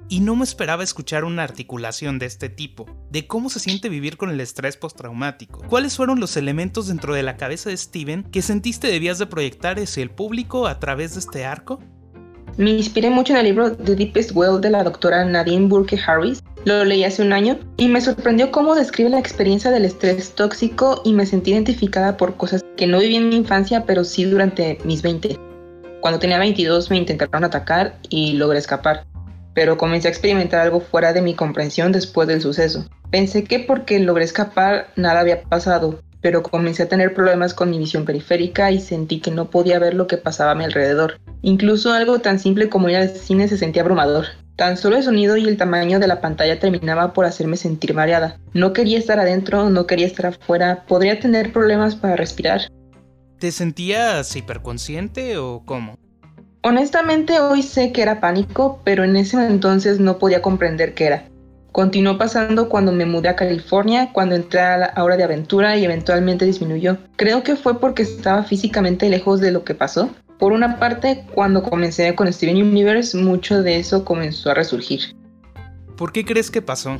Y 0.08 0.20
no 0.20 0.36
me 0.36 0.44
esperaba 0.44 0.82
escuchar 0.82 1.24
una 1.24 1.42
articulación 1.42 2.18
de 2.18 2.26
este 2.26 2.48
tipo, 2.48 2.86
de 3.10 3.26
cómo 3.26 3.50
se 3.50 3.60
siente 3.60 3.88
vivir 3.88 4.16
con 4.16 4.30
el 4.30 4.40
estrés 4.40 4.76
postraumático. 4.76 5.62
¿Cuáles 5.68 5.96
fueron 5.96 6.18
los 6.18 6.36
elementos 6.36 6.88
dentro 6.88 7.14
de 7.14 7.22
la 7.22 7.36
cabeza 7.36 7.70
de 7.70 7.76
Steven 7.76 8.24
que 8.24 8.42
sentiste 8.42 8.88
debías 8.88 9.18
de 9.18 9.26
proyectar 9.26 9.78
hacia 9.78 10.02
el 10.02 10.10
público 10.10 10.66
a 10.66 10.80
través 10.80 11.14
de 11.14 11.20
este 11.20 11.44
arco? 11.44 11.80
Me 12.56 12.70
inspiré 12.70 13.10
mucho 13.10 13.32
en 13.32 13.38
el 13.38 13.46
libro 13.46 13.76
The 13.76 13.94
Deepest 13.94 14.32
Well 14.34 14.60
de 14.60 14.70
la 14.70 14.82
doctora 14.84 15.24
Nadine 15.24 15.68
Burke 15.68 15.98
Harris. 16.04 16.42
Lo 16.66 16.84
leí 16.84 17.04
hace 17.04 17.22
un 17.22 17.32
año 17.32 17.58
y 17.78 17.88
me 17.88 18.02
sorprendió 18.02 18.50
cómo 18.50 18.74
describe 18.74 19.08
la 19.08 19.18
experiencia 19.18 19.70
del 19.70 19.86
estrés 19.86 20.34
tóxico 20.34 21.00
y 21.04 21.14
me 21.14 21.24
sentí 21.24 21.52
identificada 21.52 22.18
por 22.18 22.36
cosas 22.36 22.62
que 22.76 22.86
no 22.86 22.98
viví 22.98 23.16
en 23.16 23.30
mi 23.30 23.36
infancia, 23.36 23.84
pero 23.86 24.04
sí 24.04 24.24
durante 24.24 24.78
mis 24.84 25.00
20. 25.00 25.38
Cuando 26.00 26.20
tenía 26.20 26.38
22 26.38 26.90
me 26.90 26.98
intentaron 26.98 27.44
atacar 27.44 27.98
y 28.10 28.34
logré 28.34 28.58
escapar, 28.58 29.06
pero 29.54 29.78
comencé 29.78 30.08
a 30.08 30.10
experimentar 30.10 30.60
algo 30.60 30.80
fuera 30.80 31.14
de 31.14 31.22
mi 31.22 31.34
comprensión 31.34 31.92
después 31.92 32.28
del 32.28 32.42
suceso. 32.42 32.84
Pensé 33.10 33.44
que 33.44 33.60
porque 33.60 33.98
logré 33.98 34.24
escapar 34.24 34.88
nada 34.96 35.20
había 35.20 35.42
pasado, 35.42 36.00
pero 36.20 36.42
comencé 36.42 36.82
a 36.82 36.88
tener 36.88 37.14
problemas 37.14 37.54
con 37.54 37.70
mi 37.70 37.78
visión 37.78 38.04
periférica 38.04 38.70
y 38.70 38.80
sentí 38.80 39.20
que 39.20 39.30
no 39.30 39.48
podía 39.48 39.78
ver 39.78 39.94
lo 39.94 40.06
que 40.06 40.18
pasaba 40.18 40.50
a 40.50 40.54
mi 40.54 40.64
alrededor. 40.64 41.18
Incluso 41.40 41.92
algo 41.92 42.18
tan 42.18 42.38
simple 42.38 42.68
como 42.68 42.90
ir 42.90 42.96
al 42.96 43.08
cine 43.08 43.48
se 43.48 43.56
sentía 43.56 43.80
abrumador. 43.80 44.26
Tan 44.60 44.76
solo 44.76 44.98
el 44.98 45.02
sonido 45.02 45.38
y 45.38 45.48
el 45.48 45.56
tamaño 45.56 45.98
de 45.98 46.06
la 46.06 46.20
pantalla 46.20 46.60
terminaba 46.60 47.14
por 47.14 47.24
hacerme 47.24 47.56
sentir 47.56 47.94
mareada. 47.94 48.38
No 48.52 48.74
quería 48.74 48.98
estar 48.98 49.18
adentro, 49.18 49.70
no 49.70 49.86
quería 49.86 50.06
estar 50.06 50.26
afuera, 50.26 50.84
podría 50.86 51.18
tener 51.18 51.50
problemas 51.50 51.96
para 51.96 52.14
respirar. 52.14 52.70
¿Te 53.38 53.52
sentías 53.52 54.36
hiperconsciente 54.36 55.38
o 55.38 55.62
cómo? 55.64 55.98
Honestamente 56.62 57.40
hoy 57.40 57.62
sé 57.62 57.90
que 57.90 58.02
era 58.02 58.20
pánico, 58.20 58.82
pero 58.84 59.02
en 59.02 59.16
ese 59.16 59.42
entonces 59.46 59.98
no 59.98 60.18
podía 60.18 60.42
comprender 60.42 60.92
qué 60.92 61.06
era. 61.06 61.24
Continuó 61.72 62.18
pasando 62.18 62.68
cuando 62.68 62.92
me 62.92 63.06
mudé 63.06 63.30
a 63.30 63.36
California, 63.36 64.10
cuando 64.12 64.34
entré 64.34 64.60
a 64.60 64.76
la 64.76 65.02
hora 65.02 65.16
de 65.16 65.24
aventura 65.24 65.78
y 65.78 65.86
eventualmente 65.86 66.44
disminuyó. 66.44 66.98
Creo 67.16 67.42
que 67.42 67.56
fue 67.56 67.80
porque 67.80 68.02
estaba 68.02 68.44
físicamente 68.44 69.08
lejos 69.08 69.40
de 69.40 69.52
lo 69.52 69.64
que 69.64 69.74
pasó. 69.74 70.10
Por 70.40 70.52
una 70.52 70.78
parte, 70.78 71.26
cuando 71.34 71.62
comencé 71.62 72.14
con 72.14 72.32
Steven 72.32 72.56
Universe, 72.56 73.14
mucho 73.16 73.62
de 73.62 73.76
eso 73.76 74.06
comenzó 74.06 74.50
a 74.50 74.54
resurgir. 74.54 75.14
¿Por 75.98 76.12
qué 76.12 76.24
crees 76.24 76.50
que 76.50 76.62
pasó? 76.62 76.96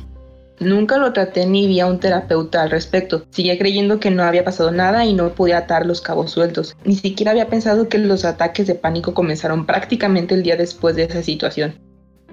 Nunca 0.59 0.99
lo 0.99 1.11
traté 1.11 1.47
ni 1.47 1.65
vi 1.65 1.79
a 1.79 1.87
un 1.87 1.99
terapeuta 1.99 2.61
al 2.61 2.69
respecto. 2.69 3.25
Seguía 3.31 3.57
creyendo 3.57 3.99
que 3.99 4.11
no 4.11 4.21
había 4.21 4.43
pasado 4.43 4.71
nada 4.71 5.07
y 5.07 5.15
no 5.15 5.33
podía 5.33 5.57
atar 5.57 5.87
los 5.87 6.01
cabos 6.01 6.29
sueltos. 6.29 6.77
Ni 6.85 6.95
siquiera 6.95 7.31
había 7.31 7.49
pensado 7.49 7.89
que 7.89 7.97
los 7.97 8.25
ataques 8.25 8.67
de 8.67 8.75
pánico 8.75 9.15
comenzaron 9.15 9.65
prácticamente 9.65 10.35
el 10.35 10.43
día 10.43 10.55
después 10.55 10.95
de 10.95 11.05
esa 11.05 11.23
situación. 11.23 11.79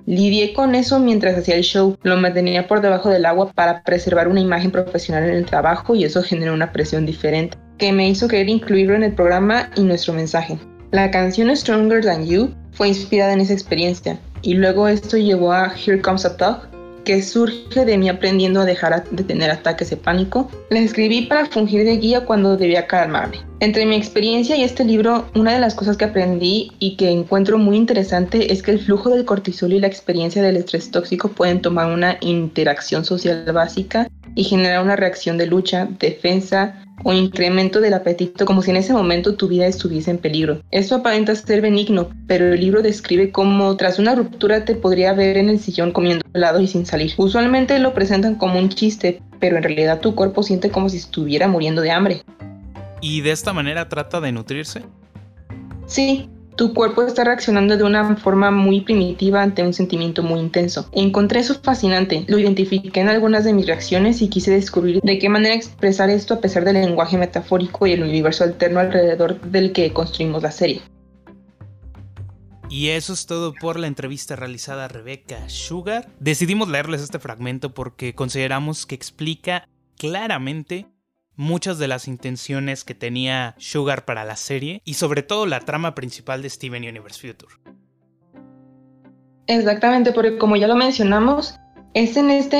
Lidié 0.05 0.53
con 0.53 0.75
eso 0.75 0.99
mientras 0.99 1.39
hacía 1.39 1.55
el 1.55 1.65
show, 1.65 1.97
lo 2.03 2.19
mantenía 2.19 2.69
por 2.69 2.83
debajo 2.83 3.09
del 3.09 3.25
agua 3.25 3.51
para 3.55 3.83
preservar 3.83 4.29
una 4.29 4.41
imagen 4.41 4.71
profesional 4.71 5.25
en 5.25 5.37
el 5.37 5.47
trabajo 5.47 5.95
y 5.95 6.05
eso 6.05 6.23
generó 6.23 6.53
una 6.53 6.71
presión 6.71 7.07
diferente, 7.07 7.57
que 7.79 7.93
me 7.93 8.11
hizo 8.11 8.29
querer 8.29 8.51
incluirlo 8.51 8.95
en 8.95 9.05
el 9.05 9.15
programa 9.15 9.71
y 9.75 9.83
nuestro 9.85 10.13
mensaje. 10.13 10.59
La 10.91 11.11
canción 11.11 11.55
Stronger 11.55 12.03
Than 12.03 12.27
You 12.27 12.55
fue 12.73 12.89
inspirada 12.89 13.35
en 13.35 13.41
esa 13.41 13.53
experiencia 13.53 14.19
y 14.41 14.55
luego 14.55 14.89
esto 14.89 15.19
llevó 15.19 15.53
a 15.53 15.75
Here 15.75 16.01
Comes 16.01 16.25
a 16.25 16.35
Talk, 16.39 16.67
que 17.05 17.23
surge 17.23 17.85
de 17.85 17.99
mí 17.99 18.09
aprendiendo 18.09 18.61
a 18.61 18.65
dejar 18.65 19.05
de 19.11 19.23
tener 19.23 19.51
ataques 19.51 19.91
de 19.91 19.99
pánico, 19.99 20.51
la 20.71 20.79
escribí 20.79 21.27
para 21.27 21.45
fungir 21.45 21.85
de 21.85 21.99
guía 21.99 22.25
cuando 22.25 22.57
debía 22.57 22.87
calmarme. 22.87 23.41
Entre 23.61 23.85
mi 23.85 23.97
experiencia 23.97 24.57
y 24.57 24.63
este 24.63 24.85
libro, 24.85 25.27
una 25.35 25.53
de 25.53 25.61
las 25.61 25.75
cosas 25.75 25.99
que 25.99 26.07
aprendí 26.07 26.73
y 26.79 26.97
que 26.97 27.11
encuentro 27.11 27.59
muy 27.59 27.77
interesante 27.77 28.51
es 28.51 28.63
que 28.63 28.71
el 28.71 28.81
flujo 28.81 29.11
del 29.11 29.27
cortisol 29.27 29.75
y 29.75 29.81
la 29.81 29.89
experiencia 29.89 30.41
del 30.41 30.57
estrés 30.57 30.91
tóxico 30.91 31.29
pueden 31.29 31.61
tomar 31.61 31.93
una 31.93 32.17
interacción 32.21 33.05
social 33.05 33.45
básica 33.53 34.09
y 34.35 34.45
generar 34.45 34.83
una 34.83 34.97
reacción 34.97 35.37
de 35.37 35.47
lucha, 35.47 35.89
defensa, 35.99 36.83
o 37.05 37.13
incremento 37.13 37.81
del 37.81 37.95
apetito 37.95 38.45
como 38.45 38.63
si 38.63 38.71
en 38.71 38.77
ese 38.77 38.93
momento 38.93 39.35
tu 39.35 39.49
vida 39.49 39.67
estuviese 39.67 40.11
en 40.11 40.19
peligro. 40.19 40.63
Esto 40.71 40.97
aparenta 40.97 41.35
ser 41.35 41.61
benigno, 41.61 42.11
pero 42.27 42.53
el 42.53 42.61
libro 42.61 42.83
describe 42.83 43.31
cómo 43.31 43.77
tras 43.77 43.99
una 43.99 44.15
ruptura 44.15 44.65
te 44.65 44.75
podría 44.75 45.13
ver 45.13 45.37
en 45.37 45.49
el 45.49 45.61
sillón 45.61 45.93
comiendo 45.93 46.25
helado 46.35 46.61
y 46.61 46.67
sin 46.67 46.87
salir. 46.87 47.13
Usualmente 47.17 47.79
lo 47.79 47.95
presentan 47.95 48.35
como 48.35 48.59
un 48.59 48.69
chiste, 48.69 49.23
pero 49.39 49.57
en 49.57 49.63
realidad 49.63 50.01
tu 50.01 50.15
cuerpo 50.15 50.43
siente 50.43 50.71
como 50.71 50.89
si 50.89 50.97
estuviera 50.97 51.49
muriendo 51.49 51.83
de 51.83 51.91
hambre. 51.91 52.23
¿Y 53.01 53.21
de 53.21 53.31
esta 53.31 53.53
manera 53.53 53.89
trata 53.89 54.21
de 54.21 54.33
nutrirse? 54.33 54.83
Sí, 55.87 56.29
tu 56.59 56.75
cuerpo 56.75 57.03
está 57.05 57.23
reaccionando 57.23 57.77
de 57.77 57.85
una 57.85 58.17
forma 58.17 58.51
muy 58.51 58.81
primitiva 58.81 59.41
ante 59.41 59.63
un 59.63 59.73
sentimiento 59.73 60.25
muy 60.25 60.41
intenso. 60.41 60.89
Encontré 60.91 61.39
eso 61.39 61.55
fascinante, 61.63 62.25
lo 62.27 62.37
identifiqué 62.37 62.99
en 62.99 63.09
algunas 63.09 63.45
de 63.45 63.53
mis 63.53 63.65
reacciones 63.65 64.21
y 64.23 64.29
quise 64.29 64.51
descubrir 64.51 65.01
de 65.01 65.19
qué 65.21 65.29
manera 65.29 65.55
expresar 65.55 66.11
esto 66.11 66.35
a 66.35 66.41
pesar 66.41 66.65
del 66.65 66.75
lenguaje 66.75 67.17
metafórico 67.17 67.87
y 67.87 67.93
el 67.93 68.03
universo 68.03 68.43
alterno 68.43 68.81
alrededor 68.81 69.41
del 69.41 69.71
que 69.71 69.93
construimos 69.93 70.43
la 70.43 70.51
serie. 70.51 70.83
Y 72.69 72.89
eso 72.89 73.13
es 73.13 73.27
todo 73.27 73.55
por 73.55 73.79
la 73.79 73.87
entrevista 73.87 74.35
realizada 74.35 74.87
a 74.87 74.89
Rebecca 74.89 75.49
Sugar. 75.49 76.09
Decidimos 76.19 76.69
leerles 76.69 77.03
este 77.03 77.21
fragmento 77.21 77.73
porque 77.73 78.17
consideramos 78.17 78.85
que 78.85 78.97
explica 78.97 79.69
claramente 79.97 80.89
muchas 81.39 81.79
de 81.79 81.89
las 81.89 82.09
intenciones 82.09 82.85
que 82.85 82.95
tenía 82.95 83.55
Sugar 83.59 84.05
para 84.05 84.25
la 84.25 84.37
serie 84.37 84.83
y 84.85 84.95
sobre 84.95 85.23
todo 85.23 85.47
la 85.47 85.61
trama 85.61 85.95
principal 85.95 86.43
de 86.43 86.51
Steven 86.51 86.83
Universe 86.83 87.27
Future. 87.27 87.55
Exactamente, 89.47 90.13
porque 90.13 90.37
como 90.37 90.57
ya 90.57 90.67
lo 90.67 90.77
mencionamos, 90.77 91.55
es 91.95 92.17
en 92.17 92.31
esta 92.31 92.59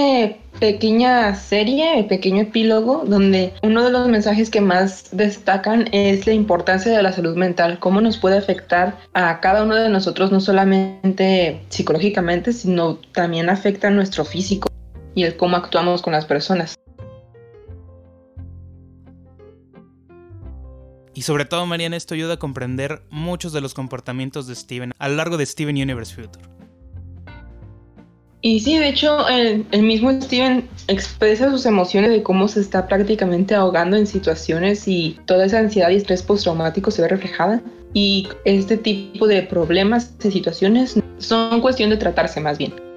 pequeña 0.59 1.35
serie, 1.35 2.05
pequeño 2.09 2.43
epílogo, 2.43 3.03
donde 3.05 3.53
uno 3.63 3.85
de 3.85 3.91
los 3.91 4.09
mensajes 4.09 4.49
que 4.49 4.61
más 4.61 5.09
destacan 5.13 5.89
es 5.93 6.27
la 6.27 6.33
importancia 6.33 6.97
de 6.97 7.03
la 7.03 7.13
salud 7.13 7.37
mental, 7.37 7.79
cómo 7.81 8.01
nos 8.01 8.17
puede 8.17 8.39
afectar 8.39 8.97
a 9.13 9.41
cada 9.41 9.65
uno 9.65 9.75
de 9.75 9.89
nosotros, 9.91 10.33
no 10.33 10.41
solamente 10.41 11.61
psicológicamente, 11.69 12.53
sino 12.53 12.99
también 13.13 13.51
afecta 13.51 13.89
a 13.89 13.91
nuestro 13.91 14.25
físico 14.25 14.69
y 15.15 15.25
el 15.25 15.37
cómo 15.37 15.57
actuamos 15.57 16.01
con 16.01 16.13
las 16.13 16.27
personas. 16.27 16.79
Y 21.19 21.23
sobre 21.23 21.47
todo, 21.47 21.67
Mariana, 21.67 21.97
esto 21.97 22.15
ayuda 22.15 22.35
a 22.35 22.37
comprender 22.37 23.03
muchos 23.11 23.53
de 23.53 23.61
los 23.61 23.75
comportamientos 23.75 24.47
de 24.47 24.55
Steven 24.55 24.93
a 25.01 25.09
lo 25.09 25.17
largo 25.17 25.37
de 25.37 25.47
Steven 25.47 25.75
Universe 25.75 26.15
Future. 26.15 26.45
Y 28.41 28.61
sí, 28.61 28.79
de 28.79 28.89
hecho, 28.89 29.27
el, 29.27 29.67
mismo 29.83 30.13
Steven 30.23 30.69
expresa 30.87 31.51
sus 31.51 31.67
emociones 31.67 32.13
de 32.13 32.23
cómo 32.23 32.47
se 32.47 32.61
está 32.61 32.87
prácticamente 32.87 33.57
ahogando 33.57 33.97
en 33.97 34.07
situaciones 34.07 34.87
y 34.87 35.19
toda 35.27 35.47
esa 35.47 35.59
ansiedad 35.59 35.91
y 35.91 35.97
estrés 35.97 36.23
postraumático 36.23 36.93
se 36.93 37.03
ve 37.03 37.09
reflejada. 37.09 37.63
Y 37.95 38.29
este 38.45 38.77
tipo 38.77 39.27
de 39.27 39.43
problemas, 39.43 40.17
de 40.19 40.31
situaciones, 40.31 41.01
son 41.19 41.61
cuestión 41.61 41.91
de 41.91 41.97
tratarse 41.97 42.39
más 42.39 42.59
bien. 42.59 42.88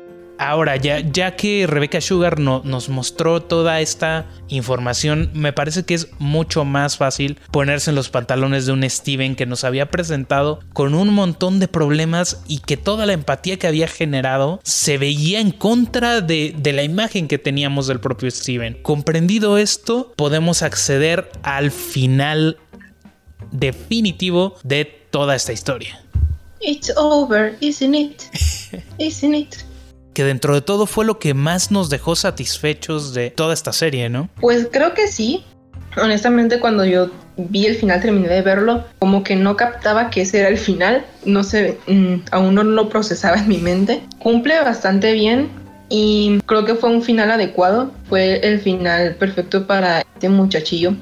Ahora, 0.41 0.75
ya, 0.75 1.01
ya 1.01 1.35
que 1.35 1.67
Rebecca 1.67 2.01
Sugar 2.01 2.39
no, 2.39 2.63
nos 2.65 2.89
mostró 2.89 3.43
toda 3.43 3.79
esta 3.79 4.25
información, 4.47 5.29
me 5.35 5.53
parece 5.53 5.83
que 5.83 5.93
es 5.93 6.07
mucho 6.17 6.65
más 6.65 6.97
fácil 6.97 7.37
ponerse 7.51 7.91
en 7.91 7.95
los 7.95 8.09
pantalones 8.09 8.65
de 8.65 8.71
un 8.71 8.89
Steven 8.89 9.35
que 9.35 9.45
nos 9.45 9.63
había 9.63 9.91
presentado 9.91 10.59
con 10.73 10.95
un 10.95 11.13
montón 11.13 11.59
de 11.59 11.67
problemas 11.67 12.41
y 12.47 12.57
que 12.57 12.75
toda 12.75 13.05
la 13.05 13.13
empatía 13.13 13.59
que 13.59 13.67
había 13.67 13.87
generado 13.87 14.59
se 14.63 14.97
veía 14.97 15.39
en 15.39 15.51
contra 15.51 16.21
de, 16.21 16.55
de 16.57 16.73
la 16.73 16.81
imagen 16.81 17.27
que 17.27 17.37
teníamos 17.37 17.85
del 17.85 17.99
propio 17.99 18.31
Steven. 18.31 18.81
Comprendido 18.81 19.59
esto, 19.59 20.11
podemos 20.15 20.63
acceder 20.63 21.29
al 21.43 21.69
final 21.69 22.57
definitivo 23.51 24.55
de 24.63 24.85
toda 24.85 25.35
esta 25.35 25.53
historia. 25.53 26.03
It's 26.61 26.91
over, 26.97 27.55
isn't 27.61 27.93
it? 27.93 28.23
Isn't 28.97 29.35
it? 29.35 29.70
Que 30.13 30.23
dentro 30.23 30.53
de 30.53 30.61
todo 30.61 30.85
fue 30.85 31.05
lo 31.05 31.19
que 31.19 31.33
más 31.33 31.71
nos 31.71 31.89
dejó 31.89 32.15
satisfechos 32.15 33.13
de 33.13 33.31
toda 33.31 33.53
esta 33.53 33.73
serie, 33.73 34.09
¿no? 34.09 34.29
Pues 34.39 34.67
creo 34.71 34.93
que 34.93 35.07
sí. 35.07 35.43
Honestamente, 35.97 36.59
cuando 36.59 36.85
yo 36.85 37.09
vi 37.37 37.65
el 37.65 37.75
final, 37.75 38.01
terminé 38.01 38.29
de 38.29 38.41
verlo, 38.41 38.85
como 38.99 39.23
que 39.23 39.35
no 39.35 39.57
captaba 39.57 40.09
que 40.09 40.21
ese 40.21 40.39
era 40.39 40.49
el 40.49 40.57
final. 40.57 41.05
No 41.25 41.43
sé, 41.43 41.77
mm, 41.87 42.15
aún 42.31 42.55
no 42.55 42.63
lo 42.63 42.89
procesaba 42.89 43.37
en 43.37 43.47
mi 43.47 43.57
mente. 43.57 44.01
Cumple 44.19 44.59
bastante 44.61 45.13
bien 45.13 45.49
y 45.89 46.39
creo 46.45 46.65
que 46.65 46.75
fue 46.75 46.89
un 46.89 47.01
final 47.01 47.31
adecuado. 47.31 47.91
Fue 48.07 48.39
el 48.47 48.59
final 48.59 49.15
perfecto 49.15 49.67
para 49.67 50.01
este 50.01 50.29
muchachillo 50.29 50.93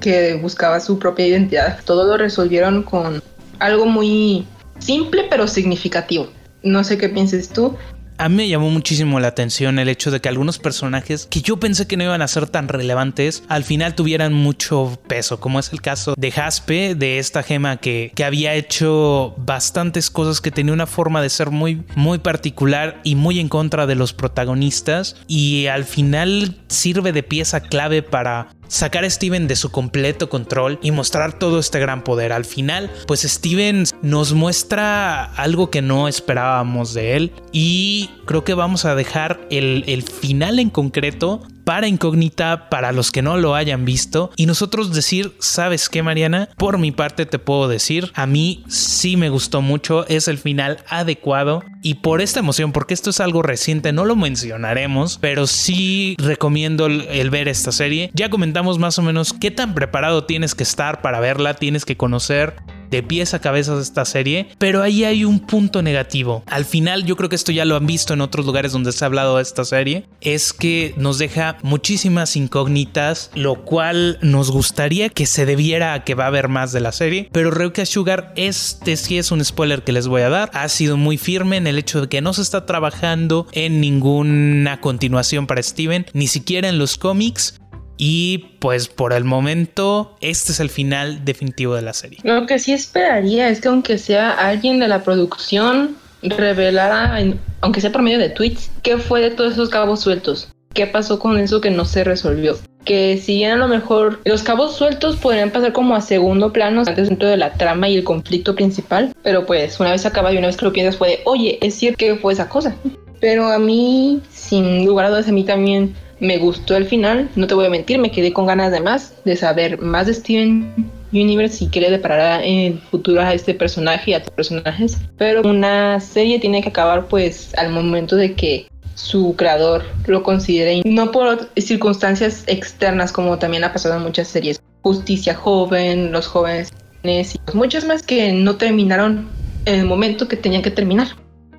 que 0.00 0.34
buscaba 0.34 0.80
su 0.80 0.98
propia 0.98 1.26
identidad. 1.26 1.78
Todo 1.84 2.04
lo 2.04 2.16
resolvieron 2.18 2.82
con 2.82 3.22
algo 3.58 3.86
muy 3.86 4.46
simple 4.78 5.26
pero 5.30 5.46
significativo. 5.46 6.28
No 6.62 6.84
sé 6.84 6.98
qué 6.98 7.08
pienses 7.08 7.48
tú, 7.48 7.76
a 8.18 8.28
mí 8.28 8.36
me 8.36 8.48
llamó 8.48 8.70
muchísimo 8.70 9.20
la 9.20 9.28
atención 9.28 9.78
el 9.78 9.88
hecho 9.88 10.10
de 10.10 10.20
que 10.20 10.28
algunos 10.28 10.58
personajes 10.58 11.26
que 11.30 11.40
yo 11.40 11.58
pensé 11.58 11.86
que 11.86 11.96
no 11.96 12.04
iban 12.04 12.22
a 12.22 12.28
ser 12.28 12.48
tan 12.48 12.68
relevantes, 12.68 13.42
al 13.48 13.64
final 13.64 13.94
tuvieran 13.94 14.32
mucho 14.32 14.98
peso, 15.06 15.40
como 15.40 15.58
es 15.58 15.72
el 15.72 15.80
caso 15.80 16.14
de 16.16 16.30
Jaspe, 16.30 16.94
de 16.94 17.18
esta 17.18 17.42
gema 17.42 17.76
que, 17.78 18.12
que 18.14 18.24
había 18.24 18.54
hecho 18.54 19.34
bastantes 19.36 20.10
cosas, 20.10 20.40
que 20.40 20.50
tenía 20.50 20.72
una 20.72 20.86
forma 20.86 21.22
de 21.22 21.30
ser 21.30 21.50
muy, 21.50 21.82
muy 21.94 22.18
particular 22.18 23.00
y 23.04 23.14
muy 23.14 23.40
en 23.40 23.48
contra 23.48 23.86
de 23.86 23.94
los 23.94 24.12
protagonistas, 24.12 25.16
y 25.26 25.66
al 25.66 25.84
final 25.84 26.56
sirve 26.68 27.12
de 27.12 27.22
pieza 27.22 27.60
clave 27.60 28.02
para 28.02 28.48
sacar 28.68 29.04
a 29.04 29.10
Steven 29.10 29.48
de 29.48 29.56
su 29.56 29.70
completo 29.70 30.28
control 30.28 30.78
y 30.82 30.90
mostrar 30.90 31.38
todo 31.38 31.58
este 31.58 31.80
gran 31.80 32.04
poder. 32.04 32.32
Al 32.32 32.44
final, 32.44 32.90
pues 33.06 33.22
Steven 33.22 33.84
nos 34.02 34.32
muestra 34.32 35.24
algo 35.24 35.70
que 35.70 35.82
no 35.82 36.08
esperábamos 36.08 36.94
de 36.94 37.16
él 37.16 37.32
y 37.52 38.10
creo 38.26 38.44
que 38.44 38.54
vamos 38.54 38.84
a 38.84 38.94
dejar 38.94 39.46
el, 39.50 39.84
el 39.86 40.02
final 40.02 40.58
en 40.58 40.70
concreto 40.70 41.42
para 41.66 41.88
incógnita 41.88 42.70
para 42.70 42.92
los 42.92 43.10
que 43.10 43.22
no 43.22 43.36
lo 43.38 43.56
hayan 43.56 43.84
visto 43.84 44.30
y 44.36 44.46
nosotros 44.46 44.94
decir, 44.94 45.34
¿sabes 45.40 45.88
qué 45.88 46.00
Mariana? 46.00 46.48
Por 46.56 46.78
mi 46.78 46.92
parte 46.92 47.26
te 47.26 47.40
puedo 47.40 47.66
decir, 47.66 48.12
a 48.14 48.24
mí 48.24 48.62
sí 48.68 49.16
me 49.16 49.30
gustó 49.30 49.62
mucho, 49.62 50.06
es 50.06 50.28
el 50.28 50.38
final 50.38 50.78
adecuado 50.88 51.64
y 51.82 51.94
por 51.94 52.20
esta 52.20 52.38
emoción, 52.38 52.70
porque 52.70 52.94
esto 52.94 53.10
es 53.10 53.18
algo 53.18 53.42
reciente, 53.42 53.92
no 53.92 54.04
lo 54.04 54.14
mencionaremos, 54.14 55.18
pero 55.20 55.48
sí 55.48 56.14
recomiendo 56.18 56.86
el, 56.86 57.30
ver 57.30 57.48
esta 57.48 57.72
serie. 57.72 58.10
Ya 58.14 58.30
comentamos 58.30 58.78
más 58.78 58.98
o 59.00 59.02
menos 59.02 59.32
qué 59.32 59.50
tan 59.50 59.74
preparado 59.74 60.24
tienes 60.24 60.54
que 60.54 60.62
estar 60.62 61.02
para 61.02 61.18
verla, 61.18 61.54
tienes 61.54 61.84
que 61.84 61.96
conocer 61.96 62.56
de 62.90 63.02
pies 63.02 63.34
a 63.34 63.40
cabeza 63.40 63.78
esta 63.80 64.04
serie, 64.04 64.48
pero 64.58 64.82
ahí 64.82 65.04
hay 65.04 65.24
un 65.24 65.40
punto 65.40 65.82
negativo. 65.82 66.42
Al 66.46 66.64
final, 66.64 67.04
yo 67.04 67.16
creo 67.16 67.28
que 67.28 67.36
esto 67.36 67.52
ya 67.52 67.64
lo 67.64 67.76
han 67.76 67.86
visto 67.86 68.14
en 68.14 68.20
otros 68.20 68.46
lugares 68.46 68.72
donde 68.72 68.92
se 68.92 69.04
ha 69.04 69.06
hablado 69.06 69.36
de 69.36 69.42
esta 69.42 69.64
serie, 69.64 70.06
es 70.20 70.52
que 70.52 70.94
nos 70.96 71.18
deja 71.18 71.58
muchísimas 71.62 72.36
incógnitas, 72.36 73.30
lo 73.34 73.64
cual 73.64 74.18
nos 74.22 74.50
gustaría 74.50 75.08
que 75.08 75.26
se 75.26 75.46
debiera 75.46 75.94
a 75.94 76.04
que 76.04 76.14
va 76.14 76.24
a 76.24 76.28
haber 76.28 76.48
más 76.48 76.72
de 76.72 76.80
la 76.80 76.92
serie, 76.92 77.28
pero 77.32 77.50
Reuka 77.50 77.86
Sugar, 77.86 78.32
este 78.36 78.96
sí 78.96 79.18
es 79.18 79.30
un 79.30 79.44
spoiler 79.44 79.82
que 79.82 79.92
les 79.92 80.08
voy 80.08 80.22
a 80.22 80.28
dar, 80.28 80.50
ha 80.54 80.68
sido 80.68 80.96
muy 80.96 81.18
firme 81.18 81.56
en 81.56 81.66
el 81.66 81.78
hecho 81.78 82.00
de 82.00 82.08
que 82.08 82.20
no 82.20 82.32
se 82.32 82.42
está 82.42 82.66
trabajando 82.66 83.46
en 83.52 83.80
ninguna 83.80 84.80
continuación 84.80 85.46
para 85.46 85.62
Steven, 85.62 86.06
ni 86.12 86.26
siquiera 86.26 86.68
en 86.68 86.78
los 86.78 86.96
cómics, 86.96 87.60
y 87.98 88.50
pues 88.58 88.88
por 88.88 89.12
el 89.12 89.24
momento, 89.24 90.16
este 90.20 90.52
es 90.52 90.60
el 90.60 90.70
final 90.70 91.24
definitivo 91.24 91.74
de 91.74 91.82
la 91.82 91.92
serie. 91.92 92.18
Lo 92.22 92.46
que 92.46 92.58
sí 92.58 92.72
esperaría 92.72 93.48
es 93.48 93.60
que 93.60 93.68
aunque 93.68 93.98
sea 93.98 94.30
alguien 94.30 94.78
de 94.78 94.88
la 94.88 95.02
producción, 95.02 95.96
revelara, 96.22 97.18
aunque 97.60 97.80
sea 97.80 97.92
por 97.92 98.02
medio 98.02 98.18
de 98.18 98.30
tweets, 98.30 98.70
qué 98.82 98.98
fue 98.98 99.20
de 99.20 99.30
todos 99.30 99.52
esos 99.52 99.68
cabos 99.68 100.00
sueltos. 100.00 100.48
¿Qué 100.74 100.86
pasó 100.86 101.18
con 101.18 101.38
eso 101.38 101.60
que 101.60 101.70
no 101.70 101.84
se 101.86 102.04
resolvió? 102.04 102.58
Que 102.84 103.16
si 103.16 103.36
bien 103.36 103.52
a 103.52 103.56
lo 103.56 103.66
mejor 103.66 104.20
los 104.24 104.42
cabos 104.42 104.76
sueltos 104.76 105.16
podrían 105.16 105.50
pasar 105.50 105.72
como 105.72 105.96
a 105.96 106.00
segundo 106.00 106.52
plano 106.52 106.82
antes 106.86 107.08
dentro 107.08 107.28
de 107.28 107.38
la 107.38 107.54
trama 107.54 107.88
y 107.88 107.96
el 107.96 108.04
conflicto 108.04 108.54
principal, 108.54 109.12
pero 109.22 109.46
pues 109.46 109.80
una 109.80 109.92
vez 109.92 110.04
acaba 110.04 110.32
y 110.32 110.36
una 110.36 110.48
vez 110.48 110.56
que 110.56 110.66
lo 110.66 110.72
piensas 110.72 110.96
puede, 110.96 111.20
oye, 111.24 111.58
es 111.62 111.74
cierto 111.74 111.96
que 111.98 112.16
fue 112.16 112.34
esa 112.34 112.48
cosa. 112.48 112.76
Pero 113.20 113.46
a 113.46 113.58
mí, 113.58 114.20
sin 114.30 114.84
lugar 114.84 115.06
a 115.06 115.08
dudas, 115.08 115.28
a 115.28 115.32
mí 115.32 115.44
también 115.44 115.94
me 116.20 116.38
gustó 116.38 116.76
el 116.76 116.86
final, 116.86 117.28
no 117.36 117.46
te 117.46 117.54
voy 117.54 117.66
a 117.66 117.70
mentir, 117.70 117.98
me 117.98 118.10
quedé 118.10 118.32
con 118.32 118.46
ganas 118.46 118.72
de 118.72 118.80
más, 118.80 119.14
de 119.24 119.36
saber 119.36 119.80
más 119.80 120.06
de 120.06 120.14
Steven 120.14 120.90
Universe 121.12 121.64
y 121.64 121.68
qué 121.68 121.80
le 121.80 121.90
deparará 121.90 122.44
en 122.44 122.72
el 122.72 122.78
futuro 122.78 123.20
a 123.20 123.34
este 123.34 123.54
personaje 123.54 124.10
y 124.10 124.14
a 124.14 124.22
tus 124.22 124.32
personajes. 124.32 124.98
Pero 125.18 125.42
una 125.42 126.00
serie 126.00 126.38
tiene 126.38 126.62
que 126.62 126.70
acabar 126.70 127.06
pues 127.06 127.54
al 127.56 127.70
momento 127.70 128.16
de 128.16 128.34
que 128.34 128.66
su 128.94 129.34
creador 129.36 129.84
lo 130.06 130.22
considere, 130.22 130.82
no 130.84 131.10
por 131.10 131.50
circunstancias 131.56 132.44
externas 132.46 133.12
como 133.12 133.38
también 133.38 133.64
ha 133.64 133.72
pasado 133.72 133.96
en 133.96 134.02
muchas 134.02 134.28
series. 134.28 134.60
Justicia 134.82 135.34
joven, 135.34 136.12
los 136.12 136.26
jóvenes 136.26 136.72
y 137.04 137.38
muchos 137.54 137.84
más 137.84 138.02
que 138.02 138.32
no 138.32 138.56
terminaron 138.56 139.28
en 139.64 139.80
el 139.80 139.86
momento 139.86 140.28
que 140.28 140.36
tenían 140.36 140.62
que 140.62 140.70
terminar. 140.70 141.08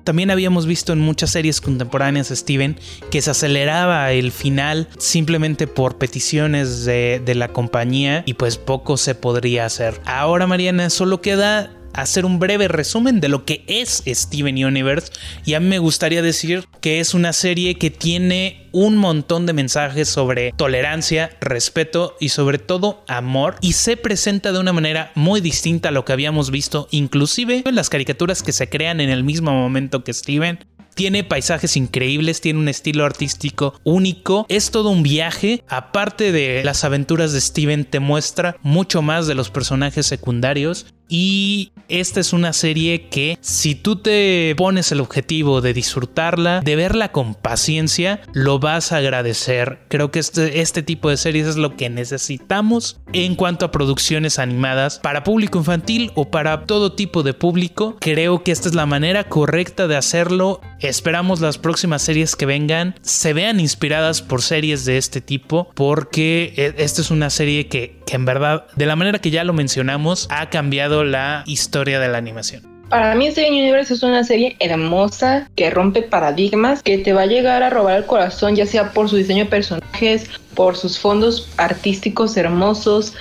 También 0.08 0.30
habíamos 0.30 0.64
visto 0.64 0.94
en 0.94 1.00
muchas 1.00 1.28
series 1.28 1.60
contemporáneas, 1.60 2.28
Steven, 2.28 2.78
que 3.10 3.20
se 3.20 3.30
aceleraba 3.30 4.10
el 4.10 4.32
final 4.32 4.88
simplemente 4.96 5.66
por 5.66 5.98
peticiones 5.98 6.86
de, 6.86 7.20
la 7.36 7.48
compañía 7.48 8.22
y 8.24 8.32
pues 8.32 8.56
poco 8.56 8.96
se 8.96 9.14
podría 9.14 9.66
hacer. 9.66 10.00
Ahora, 10.06 10.46
Mariana, 10.46 10.88
solo 10.88 11.20
queda 11.20 11.77
hacer 11.94 12.24
un 12.24 12.38
breve 12.38 12.68
resumen 12.68 13.20
de 13.20 13.28
lo 13.28 13.44
que 13.44 13.64
es 13.66 14.02
Steven 14.06 14.64
Universe. 14.64 15.12
Y 15.44 15.54
a 15.54 15.60
mí 15.60 15.66
me 15.66 15.78
gustaría 15.78 16.22
decir 16.22 16.66
que 16.80 17.00
es 17.00 17.14
una 17.14 17.32
serie 17.32 17.76
que 17.76 17.90
tiene 17.90 18.68
un 18.72 18.96
montón 18.96 19.46
de 19.46 19.52
mensajes 19.52 20.08
sobre 20.08 20.52
tolerancia, 20.52 21.36
respeto 21.40 22.16
y 22.20 22.28
sobre 22.30 22.58
todo 22.58 23.04
amor. 23.08 23.56
Y 23.60 23.72
se 23.72 23.96
presenta 23.96 24.52
de 24.52 24.58
una 24.58 24.72
manera 24.72 25.12
muy 25.14 25.40
distinta 25.40 25.88
a 25.88 25.92
lo 25.92 26.04
que 26.04 26.12
habíamos 26.12 26.50
visto. 26.50 26.88
Inclusive 26.90 27.62
en 27.64 27.74
las 27.74 27.90
caricaturas 27.90 28.42
que 28.42 28.52
se 28.52 28.68
crean 28.68 29.00
en 29.00 29.10
el 29.10 29.24
mismo 29.24 29.52
momento 29.52 30.04
que 30.04 30.12
Steven. 30.12 30.58
Tiene 30.94 31.22
paisajes 31.22 31.76
increíbles, 31.76 32.40
tiene 32.40 32.58
un 32.58 32.66
estilo 32.66 33.04
artístico 33.04 33.80
único, 33.84 34.46
es 34.48 34.72
todo 34.72 34.90
un 34.90 35.04
viaje. 35.04 35.62
Aparte 35.68 36.32
de 36.32 36.64
las 36.64 36.82
aventuras 36.82 37.32
de 37.32 37.40
Steven, 37.40 37.84
te 37.84 38.00
muestra 38.00 38.56
mucho 38.62 39.00
más 39.00 39.28
de 39.28 39.36
los 39.36 39.48
personajes 39.48 40.06
secundarios 40.06 40.86
y 41.08 41.72
esta 41.88 42.20
es 42.20 42.32
una 42.32 42.52
serie 42.52 43.08
que 43.08 43.38
si 43.40 43.74
tú 43.74 43.96
te 43.96 44.54
pones 44.56 44.92
el 44.92 45.00
objetivo 45.00 45.60
de 45.60 45.72
disfrutarla, 45.72 46.60
de 46.60 46.76
verla 46.76 47.12
con 47.12 47.34
paciencia, 47.34 48.20
lo 48.34 48.58
vas 48.58 48.92
a 48.92 48.98
agradecer. 48.98 49.80
Creo 49.88 50.10
que 50.10 50.18
este, 50.18 50.60
este 50.60 50.82
tipo 50.82 51.08
de 51.08 51.16
series 51.16 51.46
es 51.46 51.56
lo 51.56 51.76
que 51.76 51.88
necesitamos 51.88 53.00
en 53.12 53.36
cuanto 53.36 53.64
a 53.64 53.70
producciones 53.70 54.38
animadas 54.38 54.98
para 54.98 55.24
público 55.24 55.58
infantil 55.58 56.12
o 56.14 56.30
para 56.30 56.64
todo 56.66 56.92
tipo 56.92 57.22
de 57.22 57.32
público. 57.32 57.96
Creo 58.00 58.44
que 58.44 58.52
esta 58.52 58.68
es 58.68 58.74
la 58.74 58.86
manera 58.86 59.24
correcta 59.24 59.88
de 59.88 59.96
hacerlo. 59.96 60.60
Esperamos 60.80 61.40
las 61.40 61.56
próximas 61.58 62.02
series 62.02 62.36
que 62.36 62.46
vengan 62.46 62.94
se 63.00 63.32
vean 63.32 63.60
inspiradas 63.60 64.20
por 64.20 64.42
series 64.42 64.84
de 64.84 64.98
este 64.98 65.20
tipo 65.20 65.70
porque 65.74 66.52
e, 66.56 66.82
esta 66.82 67.00
es 67.00 67.10
una 67.10 67.30
serie 67.30 67.68
que, 67.68 68.00
que 68.06 68.16
en 68.16 68.24
verdad, 68.24 68.66
de 68.76 68.86
la 68.86 68.96
manera 68.96 69.18
que 69.20 69.30
ya 69.30 69.44
lo 69.44 69.52
mencionamos, 69.52 70.26
ha 70.30 70.50
cambiado 70.50 70.97
la 71.04 71.42
historia 71.46 72.00
de 72.00 72.08
la 72.08 72.18
animación. 72.18 72.78
Para 72.88 73.14
mí 73.14 73.30
Steven 73.30 73.52
Universe 73.52 73.92
es 73.92 74.02
una 74.02 74.24
serie 74.24 74.56
hermosa 74.60 75.46
que 75.56 75.68
rompe 75.68 76.00
paradigmas, 76.00 76.82
que 76.82 76.96
te 76.96 77.12
va 77.12 77.22
a 77.22 77.26
llegar 77.26 77.62
a 77.62 77.68
robar 77.68 77.98
el 77.98 78.06
corazón, 78.06 78.56
ya 78.56 78.64
sea 78.64 78.92
por 78.92 79.10
su 79.10 79.16
diseño 79.16 79.44
de 79.44 79.50
personajes, 79.50 80.30
por 80.54 80.74
sus 80.74 80.98
fondos 80.98 81.50
artísticos 81.58 82.38
hermosos, 82.38 83.14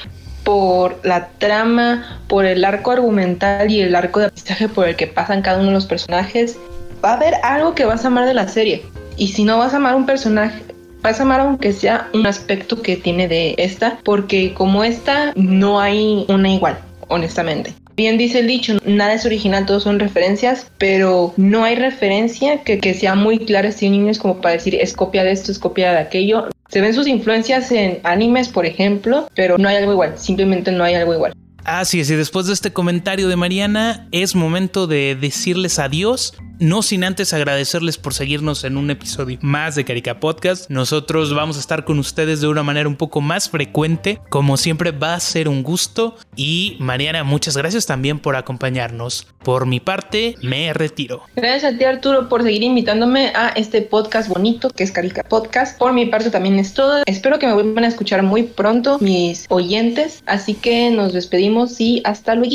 por 0.46 0.98
la 1.04 1.28
trama, 1.40 2.22
por 2.30 2.46
el 2.46 2.64
arco 2.64 2.92
argumental 2.92 3.70
y 3.70 3.82
el 3.82 3.94
arco 3.94 4.22
de 4.22 4.28
aprendizaje 4.28 4.70
por 4.70 4.88
el 4.88 4.96
que 4.96 5.08
pasan 5.08 5.42
cada 5.42 5.58
uno 5.58 5.68
de 5.68 5.74
los 5.74 5.86
personajes. 5.86 6.58
Va 7.04 7.12
a 7.12 7.16
haber 7.16 7.34
algo 7.44 7.76
que 7.76 7.84
vas 7.84 8.06
a 8.06 8.08
amar 8.08 8.26
de 8.26 8.34
la 8.34 8.48
serie. 8.48 8.86
Y 9.18 9.28
si 9.28 9.44
no 9.44 9.58
vas 9.58 9.74
a 9.74 9.78
amar 9.78 9.96
un 9.96 10.06
personaje, 10.06 10.64
vas 11.02 11.20
a 11.20 11.24
amar 11.24 11.42
aunque 11.42 11.74
sea 11.74 12.08
un 12.14 12.26
aspecto 12.26 12.82
que 12.82 12.96
tiene 12.96 13.28
de 13.28 13.56
esta, 13.58 14.00
porque 14.06 14.54
como 14.54 14.86
esta 14.86 15.34
no 15.36 15.82
hay 15.82 16.26
una 16.30 16.50
igual 16.50 16.78
honestamente. 17.08 17.74
Bien 17.96 18.18
dice 18.18 18.40
el 18.40 18.48
dicho, 18.48 18.78
nada 18.86 19.14
es 19.16 19.26
original, 19.26 19.66
todos 19.66 19.84
son 19.84 20.00
referencias, 20.00 20.68
pero 20.78 21.34
no 21.36 21.64
hay 21.64 21.76
referencia 21.76 22.64
que, 22.64 22.80
que 22.80 22.94
sea 22.94 23.16
muy 23.16 23.40
clara 23.40 23.72
Steven 23.72 23.94
Universe 23.94 24.22
como 24.22 24.40
para 24.40 24.54
decir 24.54 24.76
es 24.76 24.94
copia 24.94 25.24
de 25.24 25.32
esto, 25.32 25.52
es 25.52 25.58
copia 25.58 25.92
de 25.94 26.00
aquello. 26.00 26.48
Se 26.70 26.82
ven 26.82 26.94
sus 26.94 27.08
influencias 27.08 27.72
en 27.72 28.00
animes, 28.04 28.50
por 28.50 28.66
ejemplo, 28.66 29.28
pero 29.34 29.58
no 29.58 29.68
hay 29.68 29.78
algo 29.78 29.94
igual, 29.94 30.14
simplemente 30.18 30.72
no 30.72 30.84
hay 30.84 30.94
algo 30.94 31.14
igual. 31.14 31.34
Así 31.68 32.00
es, 32.00 32.10
y 32.10 32.16
después 32.16 32.46
de 32.46 32.54
este 32.54 32.72
comentario 32.72 33.28
de 33.28 33.36
Mariana, 33.36 34.08
es 34.14 34.36
momento 34.36 34.88
de 34.88 35.18
decirles 35.20 35.80
adiós. 35.80 36.34
No 36.60 36.82
sin 36.82 37.04
antes 37.04 37.34
agradecerles 37.34 38.00
por 38.00 38.16
seguirnos 38.16 38.64
en 38.64 38.78
un 38.78 38.90
episodio 38.90 39.38
más 39.42 39.76
de 39.76 39.86
Carica 39.86 40.20
Podcast. 40.20 40.72
Nosotros 40.72 41.36
vamos 41.36 41.58
a 41.58 41.60
estar 41.60 41.86
con 41.86 42.00
ustedes 42.00 42.42
de 42.42 42.48
una 42.48 42.64
manera 42.64 42.90
un 42.90 42.96
poco 42.96 43.22
más 43.22 43.48
frecuente. 43.48 44.20
Como 44.30 44.58
siempre 44.58 44.90
va 44.90 45.14
a 45.14 45.20
ser 45.20 45.50
un 45.50 45.62
gusto. 45.62 46.16
Y 46.36 46.76
Mariana, 46.80 47.24
muchas 47.24 47.56
gracias 47.56 47.86
también 47.86 48.18
por 48.18 48.36
acompañarnos. 48.36 49.28
Por 49.44 49.68
mi 49.68 49.80
parte, 49.80 50.34
me 50.42 50.74
retiro. 50.74 51.22
Gracias 51.36 51.76
a 51.76 51.78
ti 51.78 51.84
Arturo 51.84 52.28
por 52.28 52.42
seguir 52.42 52.64
invitándome 52.64 53.34
a 53.36 53.50
este 53.50 53.84
podcast 53.84 54.28
bonito 54.28 54.72
que 54.72 54.84
es 54.84 54.92
Carica 54.92 55.22
Podcast. 55.22 55.78
Por 55.78 55.94
mi 55.94 56.08
parte 56.08 56.32
también 56.32 56.58
es 56.58 56.74
todo. 56.74 57.04
Espero 57.06 57.38
que 57.38 57.46
me 57.46 57.54
vuelvan 57.54 57.84
a 57.84 57.88
escuchar 57.88 58.24
muy 58.24 58.42
pronto 58.42 58.98
mis 59.00 59.46
oyentes. 59.50 60.24
Así 60.26 60.56
que 60.56 60.90
nos 60.90 61.14
despedimos 61.14 61.80
y 61.80 62.02
hasta 62.04 62.34
luego. 62.34 62.48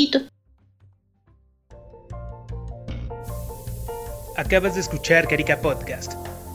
Acabas 4.35 4.73
de 4.73 4.81
escuchar 4.81 5.27
Carica 5.27 5.61
Podcast. 5.61 6.13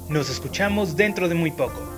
Nos 0.09 0.29
escuchamos 0.31 0.97
dentro 0.97 1.29
de 1.29 1.37
muy 1.37 1.53
poco. 1.53 1.98